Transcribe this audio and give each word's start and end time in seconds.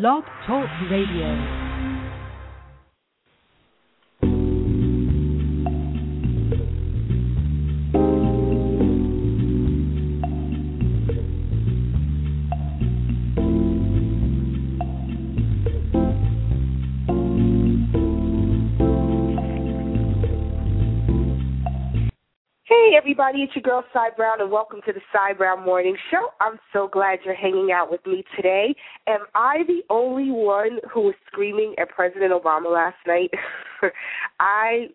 Blog 0.00 0.24
Talk 0.44 0.68
Radio. 0.90 1.63
Everybody. 23.04 23.42
It's 23.42 23.54
your 23.54 23.60
girl, 23.62 23.84
Sai 23.92 24.08
Browne, 24.16 24.40
and 24.40 24.50
welcome 24.50 24.80
to 24.86 24.92
the 24.94 25.00
Sai 25.12 25.34
Browne 25.34 25.62
Morning 25.62 25.94
Show. 26.10 26.28
I'm 26.40 26.58
so 26.72 26.88
glad 26.90 27.18
you're 27.22 27.34
hanging 27.34 27.68
out 27.70 27.90
with 27.90 28.00
me 28.06 28.24
today. 28.34 28.74
Am 29.06 29.26
I 29.34 29.58
the 29.66 29.82
only 29.90 30.30
one 30.30 30.78
who 30.90 31.02
was 31.02 31.14
screaming 31.26 31.74
at 31.78 31.90
President 31.90 32.32
Obama 32.32 32.72
last 32.72 32.96
night? 33.06 33.30
I 34.40 34.86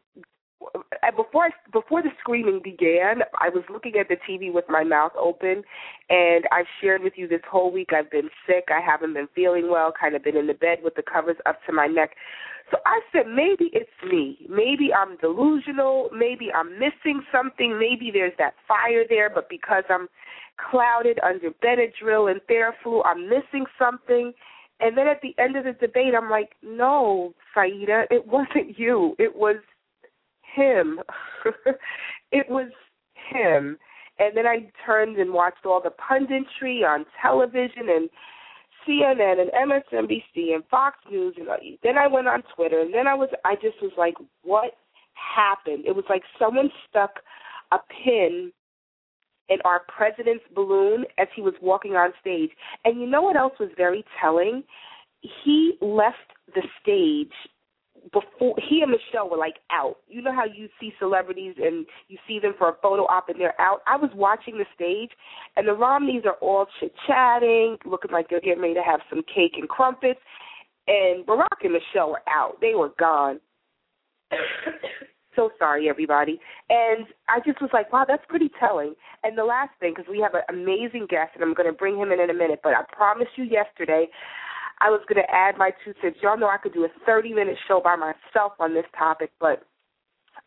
before 1.16 1.46
I, 1.46 1.50
before 1.72 2.02
the 2.02 2.10
screaming 2.20 2.62
began, 2.64 3.20
I 3.40 3.50
was 3.50 3.64
looking 3.72 3.94
at 4.00 4.08
the 4.08 4.18
TV 4.28 4.52
with 4.52 4.66
my 4.70 4.84
mouth 4.84 5.12
open, 5.16 5.62
and 6.10 6.46
I've 6.52 6.66
shared 6.82 7.04
with 7.04 7.14
you 7.16 7.28
this 7.28 7.42
whole 7.50 7.72
week 7.72 7.90
I've 7.94 8.10
been 8.10 8.30
sick. 8.48 8.70
I 8.70 8.82
haven't 8.82 9.14
been 9.14 9.30
feeling 9.36 9.70
well. 9.70 9.94
Kind 9.98 10.16
of 10.16 10.24
been 10.24 10.36
in 10.36 10.48
the 10.48 10.56
bed 10.56 10.80
with 10.84 10.96
the 10.96 11.04
covers 11.04 11.38
up 11.46 11.60
to 11.68 11.74
my 11.74 11.86
neck. 11.86 12.16
So 12.72 12.78
I 12.86 13.02
said, 13.12 13.26
maybe 13.28 13.70
it's 13.74 13.90
me. 14.10 14.46
Maybe 14.48 14.94
I'm 14.94 15.18
delusional. 15.18 16.10
Maybe 16.14 16.50
I'm 16.54 16.74
missing 16.74 17.24
something. 17.32 17.80
Maybe 17.80 18.12
there's 18.12 18.34
that 18.38 18.54
fire 18.68 19.04
there, 19.08 19.30
but 19.30 19.50
because 19.50 19.84
I'm 19.90 20.08
clouded 20.70 21.20
under 21.24 21.50
Benadryl 21.52 22.30
and 22.30 22.42
Theraflu, 22.50 23.02
I'm 23.06 23.30
missing 23.30 23.66
something. 23.78 24.34
And 24.80 24.98
then 24.98 25.08
at 25.08 25.22
the 25.22 25.36
end 25.42 25.56
of 25.56 25.66
the 25.66 25.74
debate, 25.74 26.14
I'm 26.16 26.30
like, 26.30 26.52
no, 26.62 27.34
Saida, 27.54 28.04
it 28.12 28.28
wasn't 28.28 28.78
you. 28.78 29.16
It 29.20 29.36
was 29.36 29.58
him. 30.56 31.00
it 32.32 32.50
was 32.50 32.72
him. 33.32 33.78
And 34.20 34.36
then 34.36 34.46
I 34.46 34.70
turned 34.86 35.18
and 35.18 35.34
watched 35.34 35.66
all 35.66 35.82
the 35.82 35.92
punditry 35.92 36.84
on 36.84 37.06
television 37.22 37.90
and 37.90 38.10
CNN 38.88 39.42
and 39.42 39.52
MSNBC 39.52 40.54
and 40.54 40.64
Fox 40.70 40.98
News, 41.10 41.36
and 41.38 41.50
uh, 41.50 41.58
then 41.84 41.98
I 41.98 42.08
went 42.08 42.28
on 42.28 42.44
Twitter, 42.56 42.80
and 42.80 42.94
then 42.94 43.08
I 43.08 43.14
was, 43.14 43.30
I 43.46 43.56
just 43.56 43.82
was 43.82 43.92
like, 43.98 44.16
what 44.44 44.74
happened? 45.14 45.86
It 45.86 45.96
was 45.96 46.06
like 46.10 46.24
someone 46.38 46.70
stuck 46.90 47.20
a 47.72 47.78
pin 48.04 48.52
in 49.50 49.58
our 49.66 49.82
president's 49.88 50.46
balloon 50.54 51.06
as 51.18 51.28
he 51.36 51.42
was 51.42 51.54
walking 51.62 51.94
on 51.94 52.12
stage. 52.22 52.52
And 52.86 53.00
you 53.02 53.08
know 53.08 53.22
what 53.22 53.36
else 53.36 53.54
was 53.60 53.70
very 53.76 54.06
telling? 54.22 54.64
He 55.22 55.74
left 55.82 56.18
the 56.54 56.62
stage 56.82 57.34
before 58.12 58.56
he 58.58 58.82
and 58.82 58.92
Michelle 58.92 59.30
were 59.30 59.38
like 59.38 59.58
out. 59.72 59.98
You 60.08 60.22
know 60.22 60.34
how 60.34 60.46
you 60.46 60.70
see 60.80 60.94
celebrities 61.00 61.56
and 61.58 61.86
you 62.08 62.18
see 62.28 62.40
them 62.40 62.54
for 62.58 62.70
a 62.70 62.76
photo 62.82 63.04
op 63.04 63.30
and 63.30 63.40
they're 63.40 63.60
out. 63.60 63.82
I 63.88 63.96
was 63.98 64.12
watching 64.16 64.58
the 64.58 64.66
stage, 64.76 65.12
and 65.56 65.68
the 65.68 65.74
Romneys 65.74 66.24
are 66.26 66.38
all 66.42 66.66
chit 66.80 66.94
chatting, 67.08 67.78
looking 67.86 68.12
like 68.12 68.30
they're 68.30 68.42
getting 68.42 68.62
ready 68.62 68.74
to 68.76 68.84
have 68.84 69.02
some 69.10 69.24
cake 69.24 69.54
and 69.56 69.68
crumpets. 69.68 70.20
And 70.88 71.26
Barack 71.26 71.64
and 71.64 71.74
Michelle 71.74 72.10
were 72.10 72.24
out. 72.28 72.58
They 72.62 72.74
were 72.74 72.92
gone. 72.98 73.40
so 75.36 75.52
sorry, 75.60 75.88
everybody. 75.88 76.40
And 76.70 77.06
I 77.28 77.40
just 77.46 77.62
was 77.62 77.70
like, 77.74 77.94
wow, 77.94 78.06
that's 78.08 78.26
pretty 78.28 78.50
telling. 78.60 78.96
And 79.24 79.38
the 79.38 79.44
last 79.44 79.72
thing, 79.80 79.94
because 79.96 80.10
we 80.10 80.20
have 80.20 80.34
an 80.34 80.42
amazing 80.50 81.08
guest, 81.10 81.32
and 81.36 81.44
I'm 81.44 81.54
going 81.54 81.70
to 81.70 81.78
bring 81.78 81.98
him 81.98 82.12
in 82.12 82.20
in 82.20 82.30
a 82.30 82.34
minute, 82.34 82.60
but 82.64 82.74
I 82.74 82.82
promised 82.92 83.32
you 83.36 83.44
yesterday 83.44 84.08
I 84.82 84.90
was 84.90 85.02
going 85.08 85.22
to 85.22 85.32
add 85.34 85.58
my 85.58 85.72
two 85.84 85.94
cents. 86.02 86.18
Y'all 86.22 86.38
know 86.38 86.48
I 86.48 86.58
could 86.58 86.74
do 86.74 86.86
a 86.86 86.90
30 87.06 87.34
minute 87.34 87.58
show 87.68 87.82
by 87.84 87.96
myself 87.96 88.54
on 88.60 88.74
this 88.74 88.86
topic, 88.98 89.32
but 89.40 89.64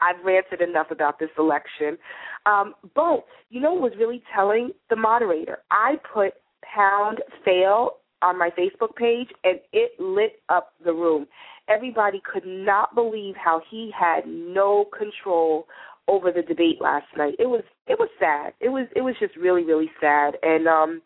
I've 0.00 0.24
ranted 0.24 0.60
enough 0.60 0.90
about 0.90 1.18
this 1.18 1.30
election. 1.38 1.98
Um, 2.46 2.74
but 2.94 3.24
you 3.50 3.60
know 3.60 3.72
what 3.74 3.82
was 3.82 3.92
really 3.98 4.22
telling? 4.34 4.70
The 4.90 4.96
moderator. 4.96 5.58
I 5.70 5.96
put 6.12 6.34
pound 6.62 7.18
fail 7.44 7.98
on 8.22 8.38
my 8.38 8.50
Facebook 8.50 8.94
page, 8.96 9.28
and 9.44 9.58
it 9.72 9.92
lit 9.98 10.40
up 10.48 10.72
the 10.84 10.92
room. 10.92 11.26
Everybody 11.68 12.22
could 12.30 12.46
not 12.46 12.94
believe 12.94 13.34
how 13.36 13.60
he 13.70 13.90
had 13.98 14.26
no 14.26 14.86
control 14.96 15.66
over 16.08 16.32
the 16.32 16.42
debate 16.42 16.80
last 16.80 17.06
night. 17.16 17.34
It 17.38 17.46
was 17.46 17.62
it 17.86 17.98
was 17.98 18.08
sad. 18.18 18.52
It 18.60 18.68
was 18.68 18.86
it 18.96 19.02
was 19.02 19.14
just 19.20 19.36
really 19.36 19.64
really 19.64 19.90
sad. 20.00 20.34
And 20.42 20.66
um 20.66 21.02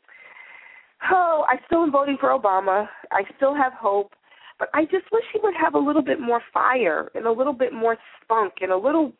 Oh, 1.10 1.44
I 1.48 1.56
still 1.66 1.82
am 1.82 1.92
voting 1.92 2.16
for 2.18 2.30
Obama. 2.30 2.88
I 3.12 3.22
still 3.36 3.54
have 3.54 3.72
hope, 3.74 4.12
but 4.58 4.68
I 4.74 4.84
just 4.84 5.04
wish 5.12 5.24
he 5.32 5.40
would 5.42 5.54
have 5.60 5.74
a 5.74 5.78
little 5.78 6.02
bit 6.02 6.20
more 6.20 6.40
fire 6.52 7.10
and 7.14 7.26
a 7.26 7.32
little 7.32 7.52
bit 7.52 7.72
more 7.72 7.96
spunk 8.22 8.54
and 8.60 8.72
a 8.72 8.76
little 8.76 9.12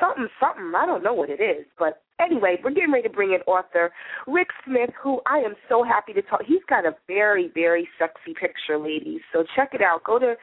something, 0.00 0.28
something. 0.40 0.72
I 0.76 0.86
don't 0.86 1.04
know 1.04 1.14
what 1.14 1.30
it 1.30 1.40
is, 1.40 1.66
but 1.78 2.02
anyway, 2.20 2.56
we're 2.62 2.72
getting 2.72 2.92
ready 2.92 3.08
to 3.08 3.14
bring 3.14 3.32
in 3.32 3.40
author 3.46 3.92
Ricc 4.26 4.46
Smith, 4.64 4.90
who 5.00 5.20
I 5.26 5.38
am 5.38 5.54
so 5.68 5.84
happy 5.84 6.12
to 6.14 6.22
talk. 6.22 6.42
He's 6.44 6.64
got 6.68 6.84
a 6.84 6.96
very, 7.06 7.50
very 7.54 7.88
sexy 7.98 8.34
picture, 8.38 8.78
ladies. 8.78 9.20
So 9.32 9.44
check 9.54 9.70
it 9.72 9.82
out. 9.82 10.04
Go 10.04 10.18
to 10.18 10.34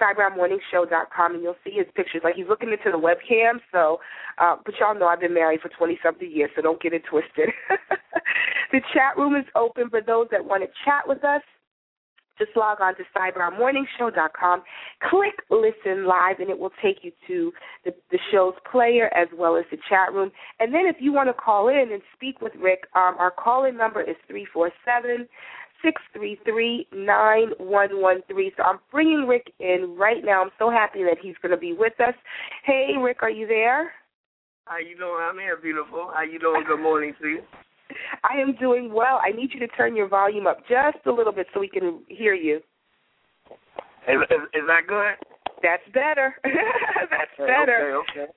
CyBrownMorningShow.com 0.00 1.34
and 1.34 1.42
you'll 1.42 1.56
see 1.64 1.72
his 1.72 1.86
pictures. 1.94 2.22
Like 2.24 2.34
he's 2.34 2.48
looking 2.48 2.70
into 2.70 2.90
the 2.90 2.98
webcam. 2.98 3.60
So, 3.72 4.00
uh, 4.38 4.56
but 4.64 4.74
y'all 4.80 4.98
know 4.98 5.06
I've 5.06 5.20
been 5.20 5.34
married 5.34 5.60
for 5.60 5.68
20 5.68 5.98
something 6.02 6.30
years, 6.30 6.50
so 6.56 6.62
don't 6.62 6.80
get 6.80 6.92
it 6.92 7.02
twisted. 7.08 7.50
the 8.76 8.82
chat 8.92 9.16
room 9.16 9.34
is 9.34 9.46
open 9.54 9.88
for 9.88 10.02
those 10.02 10.26
that 10.30 10.44
want 10.44 10.62
to 10.62 10.68
chat 10.84 11.08
with 11.08 11.24
us. 11.24 11.40
Just 12.38 12.50
log 12.54 12.82
on 12.82 12.94
to 12.96 13.02
CyBrownMorningShow.com, 13.16 14.62
click 15.08 15.32
Listen 15.48 16.06
Live, 16.06 16.40
and 16.40 16.50
it 16.50 16.58
will 16.58 16.72
take 16.82 16.98
you 17.00 17.10
to 17.26 17.50
the, 17.86 17.94
the 18.10 18.18
show's 18.30 18.52
player 18.70 19.08
as 19.14 19.28
well 19.34 19.56
as 19.56 19.64
the 19.70 19.78
chat 19.88 20.12
room. 20.12 20.30
And 20.60 20.74
then 20.74 20.82
if 20.84 20.96
you 21.00 21.14
want 21.14 21.30
to 21.30 21.32
call 21.32 21.68
in 21.68 21.88
and 21.90 22.02
speak 22.14 22.42
with 22.42 22.52
Ricc, 22.52 22.84
um, 22.94 23.16
our 23.18 23.30
call-in 23.30 23.78
number 23.78 24.02
is 24.02 24.16
three 24.28 24.46
four 24.52 24.70
seven 24.84 25.26
six 25.82 26.02
three 26.12 26.38
three 26.44 26.86
nine 26.92 27.52
one 27.56 28.02
one 28.02 28.20
three. 28.28 28.52
So 28.58 28.64
I'm 28.64 28.80
bringing 28.92 29.26
Ricc 29.26 29.46
in 29.58 29.96
right 29.96 30.22
now. 30.22 30.42
I'm 30.42 30.50
so 30.58 30.68
happy 30.68 31.04
that 31.04 31.16
he's 31.22 31.36
going 31.40 31.52
to 31.52 31.58
be 31.58 31.72
with 31.72 31.98
us. 32.06 32.14
Hey, 32.66 32.90
Ricc, 32.98 33.22
are 33.22 33.30
you 33.30 33.46
there? 33.46 33.92
How 34.66 34.76
you 34.76 34.98
doing? 34.98 35.22
I'm 35.22 35.38
here, 35.38 35.56
beautiful. 35.56 36.10
How 36.12 36.22
you 36.22 36.38
doing? 36.38 36.64
Good 36.68 36.82
morning 36.82 37.14
to 37.22 37.28
you. 37.28 37.40
I 38.24 38.40
am 38.40 38.54
doing 38.56 38.92
well. 38.92 39.20
I 39.22 39.30
need 39.34 39.50
you 39.52 39.60
to 39.60 39.68
turn 39.68 39.96
your 39.96 40.08
volume 40.08 40.46
up 40.46 40.58
just 40.68 41.04
a 41.06 41.12
little 41.12 41.32
bit 41.32 41.46
so 41.52 41.60
we 41.60 41.68
can 41.68 42.00
hear 42.08 42.34
you. 42.34 42.60
Is, 44.08 44.20
is, 44.30 44.42
is 44.54 44.62
that 44.68 44.86
good? 44.86 45.14
That's 45.62 45.82
better. 45.92 46.36
That's 46.44 47.34
okay, 47.40 47.46
better. 47.46 47.96
Okay, 47.96 48.20
okay. 48.20 48.32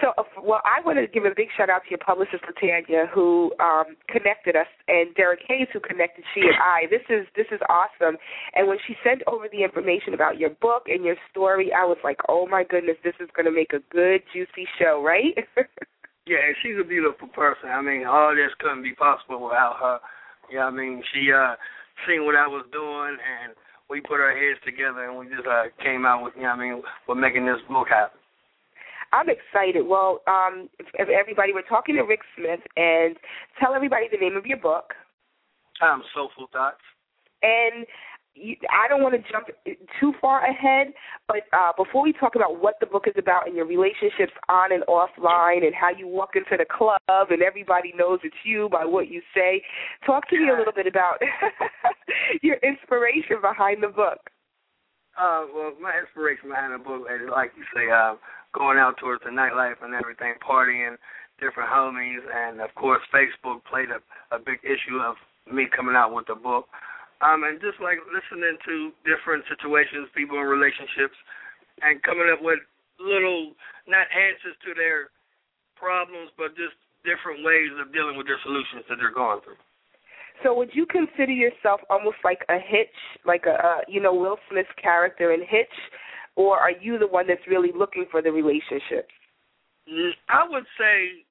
So, 0.00 0.12
uh, 0.18 0.22
well, 0.42 0.60
I 0.64 0.84
want 0.84 0.98
to 0.98 1.06
give 1.06 1.24
a 1.24 1.34
big 1.34 1.48
shout 1.56 1.70
out 1.70 1.82
to 1.84 1.90
your 1.90 1.98
publicist, 1.98 2.44
Latanya, 2.44 3.08
who 3.08 3.52
um, 3.58 3.96
connected 4.08 4.54
us, 4.54 4.66
and 4.86 5.14
Derek 5.14 5.40
Hayes, 5.48 5.68
who 5.72 5.80
connected 5.80 6.24
she 6.34 6.40
and 6.40 6.56
I. 6.60 6.84
This 6.90 7.00
is 7.08 7.26
this 7.36 7.46
is 7.50 7.60
awesome. 7.68 8.16
And 8.54 8.68
when 8.68 8.76
she 8.86 8.94
sent 9.02 9.22
over 9.26 9.48
the 9.50 9.64
information 9.64 10.12
about 10.12 10.38
your 10.38 10.50
book 10.50 10.84
and 10.88 11.04
your 11.04 11.16
story, 11.30 11.72
I 11.72 11.84
was 11.84 11.96
like, 12.04 12.18
oh 12.28 12.46
my 12.46 12.64
goodness, 12.68 12.96
this 13.02 13.14
is 13.20 13.28
going 13.34 13.46
to 13.46 13.52
make 13.52 13.72
a 13.72 13.80
good, 13.90 14.22
juicy 14.32 14.68
show, 14.78 15.02
right? 15.04 15.34
yeah, 16.28 16.52
she's 16.62 16.76
a 16.80 16.84
beautiful 16.84 17.28
person. 17.28 17.70
I 17.70 17.80
mean, 17.80 18.06
all 18.06 18.34
this 18.34 18.52
couldn't 18.60 18.82
be 18.82 18.94
possible 18.94 19.42
without 19.42 19.76
her. 19.80 19.98
Yeah, 20.52 20.66
I 20.66 20.70
mean, 20.70 21.02
she 21.12 21.32
uh 21.32 21.56
seen 22.06 22.24
what 22.24 22.36
I 22.36 22.46
was 22.46 22.64
doing, 22.70 23.16
and 23.18 23.56
we 23.90 24.00
put 24.00 24.20
our 24.20 24.36
heads 24.36 24.60
together, 24.64 25.08
and 25.08 25.18
we 25.18 25.26
just 25.26 25.48
uh 25.48 25.72
came 25.82 26.06
out 26.06 26.22
with, 26.22 26.34
you 26.36 26.42
know, 26.42 26.50
I 26.50 26.56
mean, 26.56 26.82
we're 27.08 27.14
making 27.14 27.46
this 27.46 27.60
book 27.68 27.88
happen. 27.88 28.20
I'm 29.12 29.28
excited. 29.28 29.86
Well, 29.86 30.20
um, 30.28 30.68
if, 30.78 30.86
if 30.94 31.08
everybody, 31.08 31.54
we're 31.54 31.62
talking 31.62 31.96
to 31.96 32.02
Ricc 32.02 32.20
Smith, 32.36 32.60
and 32.76 33.16
tell 33.58 33.74
everybody 33.74 34.06
the 34.12 34.18
name 34.18 34.36
of 34.36 34.44
your 34.44 34.58
book. 34.58 34.92
Um, 35.80 36.02
Soulful 36.14 36.48
Thoughts. 36.52 36.84
And 37.42 37.86
I 38.36 38.88
don't 38.88 39.02
want 39.02 39.14
to 39.14 39.32
jump 39.32 39.48
too 40.00 40.12
far 40.20 40.44
ahead, 40.44 40.92
but 41.26 41.42
uh, 41.52 41.72
before 41.76 42.02
we 42.02 42.12
talk 42.12 42.36
about 42.36 42.60
what 42.62 42.74
the 42.80 42.86
book 42.86 43.04
is 43.06 43.14
about 43.18 43.46
and 43.46 43.56
your 43.56 43.66
relationships 43.66 44.32
on 44.48 44.72
and 44.72 44.84
offline 44.86 45.66
and 45.66 45.74
how 45.74 45.90
you 45.90 46.06
walk 46.06 46.36
into 46.36 46.56
the 46.56 46.64
club 46.64 47.00
and 47.08 47.42
everybody 47.42 47.92
knows 47.96 48.20
it's 48.22 48.36
you 48.44 48.68
by 48.70 48.84
what 48.84 49.08
you 49.08 49.22
say, 49.34 49.62
talk 50.06 50.28
to 50.28 50.36
me 50.38 50.50
a 50.50 50.56
little 50.56 50.72
bit 50.72 50.86
about 50.86 51.18
your 52.42 52.56
inspiration 52.62 53.40
behind 53.42 53.82
the 53.82 53.88
book. 53.88 54.30
Uh, 55.18 55.42
well, 55.52 55.72
my 55.82 55.98
inspiration 55.98 56.48
behind 56.48 56.72
the 56.72 56.78
book, 56.78 57.02
is, 57.10 57.28
like 57.28 57.50
you 57.56 57.64
say, 57.74 57.90
uh, 57.90 58.14
going 58.54 58.78
out 58.78 58.96
towards 58.98 59.22
the 59.24 59.30
nightlife 59.30 59.82
and 59.82 59.94
everything, 59.94 60.34
partying, 60.38 60.94
different 61.40 61.68
homies, 61.70 62.22
and 62.34 62.60
of 62.60 62.72
course 62.74 63.02
Facebook 63.12 63.64
played 63.68 63.88
a, 63.90 63.98
a 64.34 64.38
big 64.38 64.58
issue 64.62 64.98
of 64.98 65.16
me 65.52 65.66
coming 65.74 65.96
out 65.96 66.14
with 66.14 66.26
the 66.26 66.34
book. 66.34 66.66
Um, 67.18 67.42
and 67.42 67.58
just 67.58 67.82
like 67.82 67.98
listening 68.06 68.54
to 68.62 68.94
different 69.02 69.42
situations, 69.50 70.06
people 70.14 70.38
in 70.38 70.46
relationships, 70.46 71.18
and 71.82 71.98
coming 72.06 72.30
up 72.30 72.38
with 72.38 72.62
little 73.02 73.54
not 73.90 74.06
answers 74.14 74.54
to 74.62 74.70
their 74.74 75.10
problems, 75.74 76.30
but 76.38 76.54
just 76.54 76.78
different 77.02 77.42
ways 77.42 77.74
of 77.78 77.90
dealing 77.90 78.14
with 78.14 78.26
their 78.26 78.38
solutions 78.42 78.86
that 78.86 79.02
they're 79.02 79.14
going 79.14 79.42
through. 79.42 79.58
So 80.42 80.54
would 80.54 80.70
you 80.72 80.86
consider 80.86 81.34
yourself 81.34 81.80
almost 81.90 82.22
like 82.22 82.46
a 82.48 82.58
Hitch, 82.58 82.94
like 83.26 83.46
a 83.46 83.58
uh, 83.58 83.80
you 83.88 84.00
know 84.00 84.14
Will 84.14 84.38
Smith's 84.50 84.70
character 84.80 85.32
in 85.32 85.40
Hitch, 85.42 85.74
or 86.36 86.58
are 86.58 86.70
you 86.70 86.98
the 86.98 87.06
one 87.06 87.26
that's 87.26 87.42
really 87.48 87.72
looking 87.74 88.06
for 88.10 88.22
the 88.22 88.30
relationships? 88.30 89.10
I 90.28 90.46
would 90.46 90.66
say, 90.78 91.26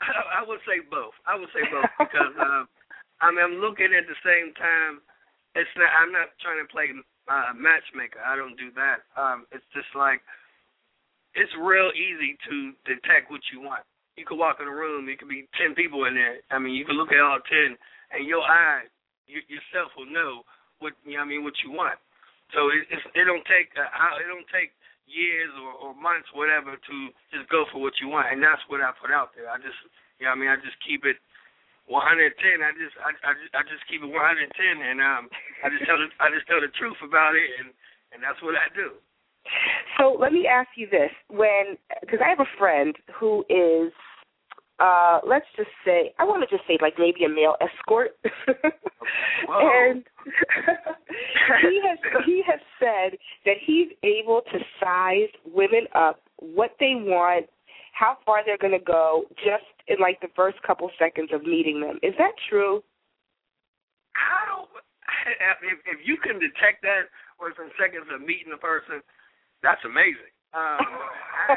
I 0.04 0.44
would 0.46 0.60
say 0.66 0.84
both. 0.90 1.16
I 1.26 1.38
would 1.38 1.48
say 1.54 1.64
both 1.72 1.88
because 1.98 2.34
um, 2.36 2.68
I 3.20 3.30
mean 3.32 3.44
I'm 3.44 3.58
looking 3.60 3.92
at 3.96 4.04
the 4.08 4.18
same 4.24 4.52
time. 4.56 5.00
It's 5.56 5.70
not. 5.76 5.88
I'm 5.88 6.12
not 6.12 6.36
trying 6.44 6.60
to 6.60 6.68
play 6.68 6.92
uh, 6.92 7.52
matchmaker. 7.56 8.20
I 8.20 8.36
don't 8.36 8.56
do 8.60 8.68
that. 8.76 9.08
Um, 9.16 9.48
it's 9.50 9.66
just 9.72 9.88
like 9.96 10.20
it's 11.36 11.52
real 11.60 11.92
easy 11.92 12.36
to 12.48 12.72
detect 12.84 13.32
what 13.32 13.44
you 13.52 13.60
want. 13.60 13.84
You 14.16 14.24
could 14.24 14.40
walk 14.40 14.64
in 14.64 14.68
a 14.68 14.72
room, 14.72 15.08
it 15.12 15.20
could 15.20 15.28
be 15.28 15.44
ten 15.60 15.76
people 15.76 16.08
in 16.08 16.16
there. 16.16 16.40
I 16.48 16.56
mean, 16.56 16.72
you 16.72 16.88
could 16.88 16.96
look 16.96 17.12
at 17.12 17.20
all 17.20 17.40
ten, 17.44 17.76
and 18.12 18.24
your 18.24 18.40
eye, 18.40 18.88
you, 19.28 19.44
yourself 19.48 19.92
will 19.96 20.08
know 20.08 20.40
what 20.80 20.96
you 21.04 21.20
know. 21.20 21.24
I 21.24 21.28
mean, 21.28 21.44
what 21.44 21.56
you 21.60 21.72
want. 21.72 22.00
So 22.54 22.72
it, 22.72 22.88
it's, 22.88 23.04
it 23.12 23.24
don't 23.28 23.44
take 23.44 23.72
uh, 23.76 24.16
it 24.16 24.28
don't 24.28 24.48
take 24.48 24.72
years 25.06 25.52
or, 25.60 25.72
or 25.88 25.90
months, 25.94 26.28
whatever, 26.34 26.74
to 26.74 26.94
just 27.30 27.46
go 27.48 27.64
for 27.70 27.80
what 27.80 27.94
you 28.02 28.08
want, 28.08 28.32
and 28.32 28.42
that's 28.42 28.62
what 28.66 28.80
I 28.80 28.90
put 28.98 29.14
out 29.14 29.32
there. 29.36 29.46
I 29.48 29.56
just, 29.56 29.78
you 30.18 30.26
know, 30.26 30.34
I 30.34 30.36
mean, 30.36 30.50
I 30.50 30.58
just 30.60 30.76
keep 30.82 31.06
it 31.06 31.16
110. 31.86 32.62
I 32.62 32.72
just, 32.74 32.96
I, 32.98 33.10
I 33.22 33.32
just, 33.38 33.52
I 33.54 33.62
just 33.66 33.82
keep 33.86 34.02
it 34.02 34.10
110, 34.10 34.18
and 34.82 34.98
um, 34.98 35.30
I 35.62 35.70
just 35.70 35.86
tell, 35.86 35.98
the, 35.98 36.10
I 36.18 36.30
just 36.34 36.46
tell 36.50 36.60
the 36.60 36.70
truth 36.74 36.98
about 37.02 37.34
it, 37.38 37.46
and 37.62 37.70
and 38.14 38.22
that's 38.22 38.40
what 38.42 38.54
I 38.54 38.66
do. 38.74 38.98
So 39.98 40.16
let 40.18 40.32
me 40.32 40.46
ask 40.46 40.68
you 40.76 40.88
this: 40.90 41.10
when, 41.30 41.78
because 42.00 42.18
I 42.24 42.28
have 42.28 42.40
a 42.40 42.50
friend 42.58 42.94
who 43.14 43.44
is, 43.48 43.92
uh, 44.78 45.20
let's 45.26 45.46
just 45.56 45.70
say, 45.84 46.12
I 46.18 46.24
want 46.24 46.42
to 46.42 46.50
just 46.50 46.66
say 46.66 46.78
like 46.82 46.94
maybe 46.98 47.24
a 47.24 47.28
male 47.28 47.54
escort, 47.62 48.18
and 48.24 50.02
he 51.62 51.80
has 51.86 51.98
he 52.26 52.42
has 52.46 52.60
said 52.78 53.18
that 53.44 53.56
he's 53.64 53.88
able 54.02 54.42
to 54.52 54.58
size 54.82 55.30
women 55.46 55.86
up 55.94 56.20
what 56.38 56.74
they 56.80 56.92
want, 56.94 57.46
how 57.92 58.18
far 58.26 58.44
they're 58.44 58.58
going 58.58 58.78
to 58.78 58.84
go, 58.84 59.24
just 59.36 59.75
in 59.88 59.98
like 60.00 60.20
the 60.20 60.32
first 60.34 60.60
couple 60.62 60.90
seconds 60.98 61.30
of 61.32 61.42
meeting 61.42 61.80
them. 61.80 61.98
Is 62.02 62.14
that 62.18 62.34
true? 62.48 62.82
I 64.16 64.46
don't. 64.48 64.70
If, 65.62 65.78
if 65.86 65.98
you 66.06 66.16
can 66.18 66.38
detect 66.38 66.82
that 66.82 67.10
within 67.38 67.70
seconds 67.78 68.06
of 68.10 68.22
meeting 68.22 68.50
a 68.54 68.58
person, 68.58 69.02
that's 69.62 69.82
amazing. 69.86 70.32
Um, 70.54 70.82
I, 70.82 71.54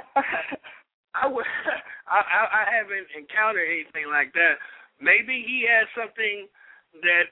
I 1.24 1.26
would, 1.26 1.46
I, 2.08 2.22
I 2.22 2.64
haven't 2.70 3.10
encountered 3.18 3.66
anything 3.66 4.10
like 4.10 4.34
that. 4.34 4.62
Maybe 5.02 5.42
he 5.42 5.66
has 5.66 5.88
something 5.96 6.50
that 7.02 7.32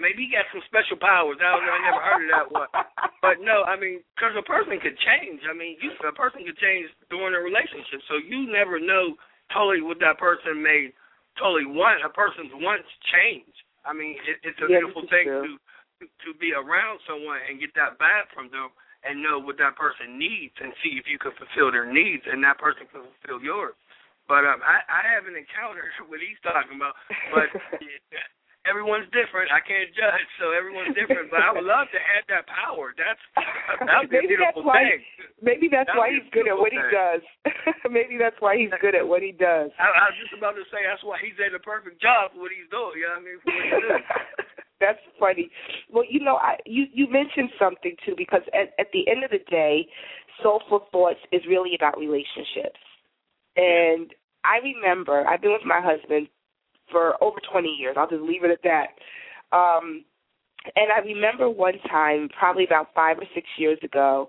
maybe 0.00 0.26
he 0.26 0.34
got 0.34 0.48
some 0.50 0.64
special 0.66 0.96
powers. 0.96 1.38
I 1.38 1.52
don't 1.52 1.66
know. 1.66 1.76
I 1.76 1.82
never 1.84 2.02
heard 2.02 2.22
of 2.24 2.30
that 2.32 2.48
one. 2.50 2.70
But 3.20 3.44
no, 3.44 3.62
I 3.68 3.76
mean, 3.76 4.00
because 4.16 4.34
a 4.34 4.46
person 4.46 4.80
could 4.80 4.96
change. 4.98 5.44
I 5.46 5.54
mean, 5.54 5.76
you, 5.78 5.92
a 6.02 6.16
person 6.16 6.42
could 6.42 6.58
change 6.58 6.88
during 7.12 7.36
a 7.36 7.42
relationship, 7.42 8.00
so 8.08 8.16
you 8.18 8.48
never 8.48 8.80
know 8.80 9.14
totally 9.52 9.84
what 9.84 10.00
that 10.00 10.18
person 10.18 10.60
may 10.60 10.90
totally 11.38 11.68
want. 11.68 12.04
A 12.04 12.10
person's 12.10 12.52
wants 12.58 12.88
change. 13.12 13.52
I 13.84 13.92
mean, 13.92 14.16
it, 14.26 14.40
it's 14.42 14.60
a 14.60 14.68
yeah, 14.68 14.80
beautiful 14.82 15.06
thing 15.08 15.26
to 15.28 15.52
to 16.02 16.34
be 16.42 16.50
around 16.50 16.98
someone 17.06 17.38
and 17.46 17.62
get 17.62 17.70
that 17.78 17.94
vibe 17.94 18.26
from 18.34 18.50
them 18.50 18.74
and 19.06 19.22
know 19.22 19.38
what 19.38 19.54
that 19.58 19.78
person 19.78 20.18
needs 20.18 20.54
and 20.58 20.74
see 20.82 20.98
if 20.98 21.06
you 21.06 21.14
can 21.18 21.30
fulfill 21.38 21.70
their 21.70 21.86
needs 21.86 22.26
and 22.26 22.42
that 22.42 22.58
person 22.58 22.90
can 22.90 23.06
fulfill 23.06 23.38
yours. 23.38 23.78
But 24.26 24.46
um, 24.46 24.62
I, 24.62 24.82
I 24.86 25.02
haven't 25.14 25.34
encountered 25.34 25.90
what 26.10 26.18
he's 26.22 26.38
talking 26.42 26.78
about. 26.78 26.94
But 27.30 27.50
everyone's 28.66 29.08
different. 29.10 29.50
I 29.50 29.60
can't 29.62 29.90
judge, 29.94 30.28
so 30.38 30.54
everyone's 30.54 30.94
different. 30.94 31.30
But 31.30 31.42
I 31.42 31.50
would 31.50 31.66
love 31.66 31.90
to 31.90 32.00
have 32.00 32.24
that 32.30 32.44
power. 32.46 32.94
That's 32.94 33.22
maybe 34.10 34.36
a 34.36 34.38
beautiful 34.38 34.62
that's 34.62 34.68
why, 34.68 34.82
thing. 34.86 35.02
Maybe 35.42 35.66
that's 35.66 35.90
That'd 35.90 35.98
why 35.98 36.08
he's 36.14 36.28
good 36.30 36.46
at 36.46 36.56
what 36.56 36.70
he 36.70 36.82
does. 36.90 37.22
maybe 37.96 38.14
that's 38.18 38.38
why 38.38 38.54
he's 38.58 38.74
good 38.78 38.94
at 38.94 39.06
what 39.06 39.22
he 39.22 39.34
does. 39.34 39.74
I, 39.78 39.86
I 39.90 40.04
was 40.10 40.18
just 40.22 40.34
about 40.36 40.54
to 40.54 40.64
say 40.70 40.86
that's 40.86 41.02
why 41.02 41.18
he's 41.18 41.36
at 41.42 41.50
the 41.50 41.62
perfect 41.62 41.98
job 41.98 42.34
for 42.34 42.46
what 42.46 42.54
he's 42.54 42.68
doing. 42.70 42.98
You 42.98 43.10
know 43.10 43.18
what 43.18 43.24
I 43.24 43.26
mean? 43.26 43.38
For 43.42 43.50
what 43.50 43.64
he's 43.66 43.82
doing. 43.82 44.06
That's 44.82 44.98
funny. 45.14 45.46
Well, 45.94 46.02
you 46.02 46.18
know, 46.18 46.42
I, 46.42 46.58
you 46.66 46.90
you 46.92 47.06
mentioned 47.06 47.54
something 47.56 47.94
too 48.04 48.14
because 48.18 48.42
at 48.50 48.74
at 48.82 48.90
the 48.90 49.06
end 49.06 49.22
of 49.22 49.30
the 49.30 49.38
day, 49.48 49.86
Soulful 50.42 50.90
Thoughts 50.90 51.22
is 51.30 51.40
really 51.48 51.78
about 51.78 51.98
relationships. 51.98 52.82
And 53.54 54.10
I 54.42 54.58
remember 54.58 55.24
I've 55.24 55.40
been 55.40 55.52
with 55.52 55.64
my 55.64 55.80
husband 55.80 56.26
for 56.90 57.22
over 57.22 57.38
20 57.50 57.68
years. 57.68 57.96
I'll 57.98 58.08
just 58.08 58.22
leave 58.22 58.44
it 58.44 58.50
at 58.50 58.62
that. 58.62 59.56
Um 59.56 60.04
and 60.76 60.92
I 60.92 61.00
remember 61.04 61.50
one 61.50 61.78
time, 61.90 62.28
probably 62.38 62.64
about 62.64 62.94
5 62.94 63.18
or 63.18 63.24
6 63.34 63.46
years 63.58 63.78
ago, 63.82 64.28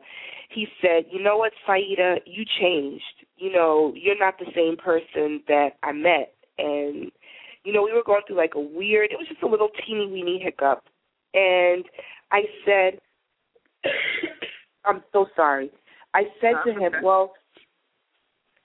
he 0.50 0.68
said, 0.82 1.06
"You 1.12 1.22
know 1.22 1.38
what, 1.38 1.54
Saida, 1.66 2.18
you 2.26 2.44
changed. 2.60 3.26
You 3.38 3.52
know, 3.52 3.94
you're 3.96 4.18
not 4.18 4.40
the 4.40 4.52
same 4.56 4.76
person 4.78 5.44
that 5.48 5.78
I 5.84 5.92
met." 5.92 6.34
And 6.58 7.12
you 7.64 7.72
know, 7.72 7.84
we 7.84 7.94
were 7.94 8.04
going 8.04 8.22
through 8.28 8.38
like 8.38 8.56
a 8.56 8.60
weird, 8.60 9.12
it 9.12 9.18
was 9.18 9.28
just 9.28 9.42
a 9.42 9.48
little 9.48 9.70
teeny 9.86 10.08
weeny 10.08 10.40
hiccup. 10.44 10.84
And 11.34 11.86
I 12.32 12.42
said, 12.66 13.00
I'm 14.86 15.04
so 15.14 15.28
sorry. 15.36 15.72
I 16.14 16.24
said 16.42 16.56
to 16.66 16.74
him, 16.74 16.94
well, 17.02 17.34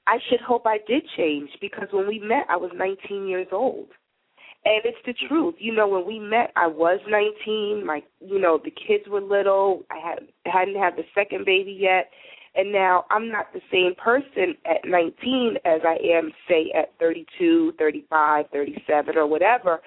I 0.09 0.19
should 0.29 0.41
hope 0.41 0.67
I 0.67 0.79
did 0.89 1.03
change 1.17 1.51
because 1.61 1.89
when 1.93 2.09
we 2.09 2.19
met, 2.19 2.47
I 2.49 2.57
was 2.57 2.71
19 2.75 3.29
years 3.29 3.47
old. 3.53 3.89
And 4.65 4.83
it's 4.85 4.99
the 5.05 5.13
mm-hmm. 5.13 5.29
truth. 5.29 5.55
You 5.59 5.75
know, 5.75 5.87
when 5.87 6.07
we 6.07 6.19
met, 6.19 6.51
I 6.57 6.67
was 6.67 6.99
19. 7.09 7.87
My, 7.87 8.03
you 8.21 8.41
know, 8.41 8.59
the 8.63 8.71
kids 8.71 9.05
were 9.09 9.21
little. 9.21 9.83
I 9.91 9.99
had 9.99 10.21
hadn't 10.47 10.77
had 10.77 10.97
the 10.97 11.05
second 11.15 11.45
baby 11.45 11.77
yet 11.79 12.11
and 12.59 12.73
now 12.73 13.05
I'm 13.11 13.31
not 13.31 13.53
the 13.53 13.61
same 13.71 13.95
person 13.95 14.57
at 14.67 14.85
19 14.85 15.57
as 15.65 15.81
I 15.85 15.97
am, 16.05 16.33
say, 16.49 16.73
at 16.77 16.93
32, 16.99 17.75
35, 17.79 18.47
37, 18.53 19.17
or 19.17 19.27
whatever. 19.27 19.81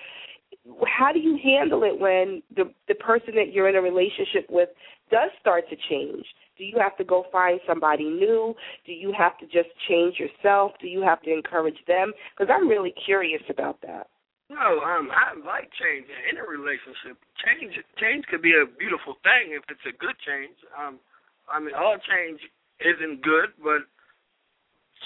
How 0.87 1.11
do 1.11 1.19
you 1.19 1.39
handle 1.41 1.83
it 1.83 1.99
when 1.99 2.43
the 2.55 2.71
the 2.87 2.95
person 2.95 3.35
that 3.35 3.51
you're 3.51 3.67
in 3.69 3.75
a 3.75 3.81
relationship 3.81 4.45
with 4.49 4.69
does 5.09 5.31
start 5.39 5.65
to 5.69 5.75
change? 5.89 6.25
Do 6.57 6.63
you 6.63 6.77
have 6.77 6.95
to 6.97 7.03
go 7.03 7.25
find 7.31 7.59
somebody 7.67 8.05
new? 8.05 8.53
Do 8.85 8.93
you 8.93 9.11
have 9.17 9.37
to 9.39 9.45
just 9.45 9.69
change 9.89 10.19
yourself? 10.19 10.73
Do 10.79 10.87
you 10.87 11.01
have 11.01 11.21
to 11.23 11.33
encourage 11.33 11.79
them? 11.87 12.13
Because 12.37 12.53
I'm 12.53 12.67
really 12.67 12.93
curious 13.05 13.41
about 13.49 13.81
that. 13.81 14.07
No, 14.51 14.83
um, 14.83 15.07
I 15.15 15.31
like 15.47 15.71
change 15.79 16.05
in 16.27 16.35
a 16.35 16.43
relationship. 16.43 17.15
Change, 17.39 17.71
change 17.95 18.27
could 18.27 18.43
be 18.43 18.51
a 18.51 18.67
beautiful 18.67 19.15
thing 19.23 19.55
if 19.55 19.63
it's 19.71 19.87
a 19.87 19.95
good 19.95 20.19
change. 20.27 20.59
Um, 20.75 20.99
I 21.47 21.63
mean, 21.63 21.73
all 21.73 21.95
change 22.03 22.43
isn't 22.83 23.23
good, 23.23 23.55
but 23.63 23.87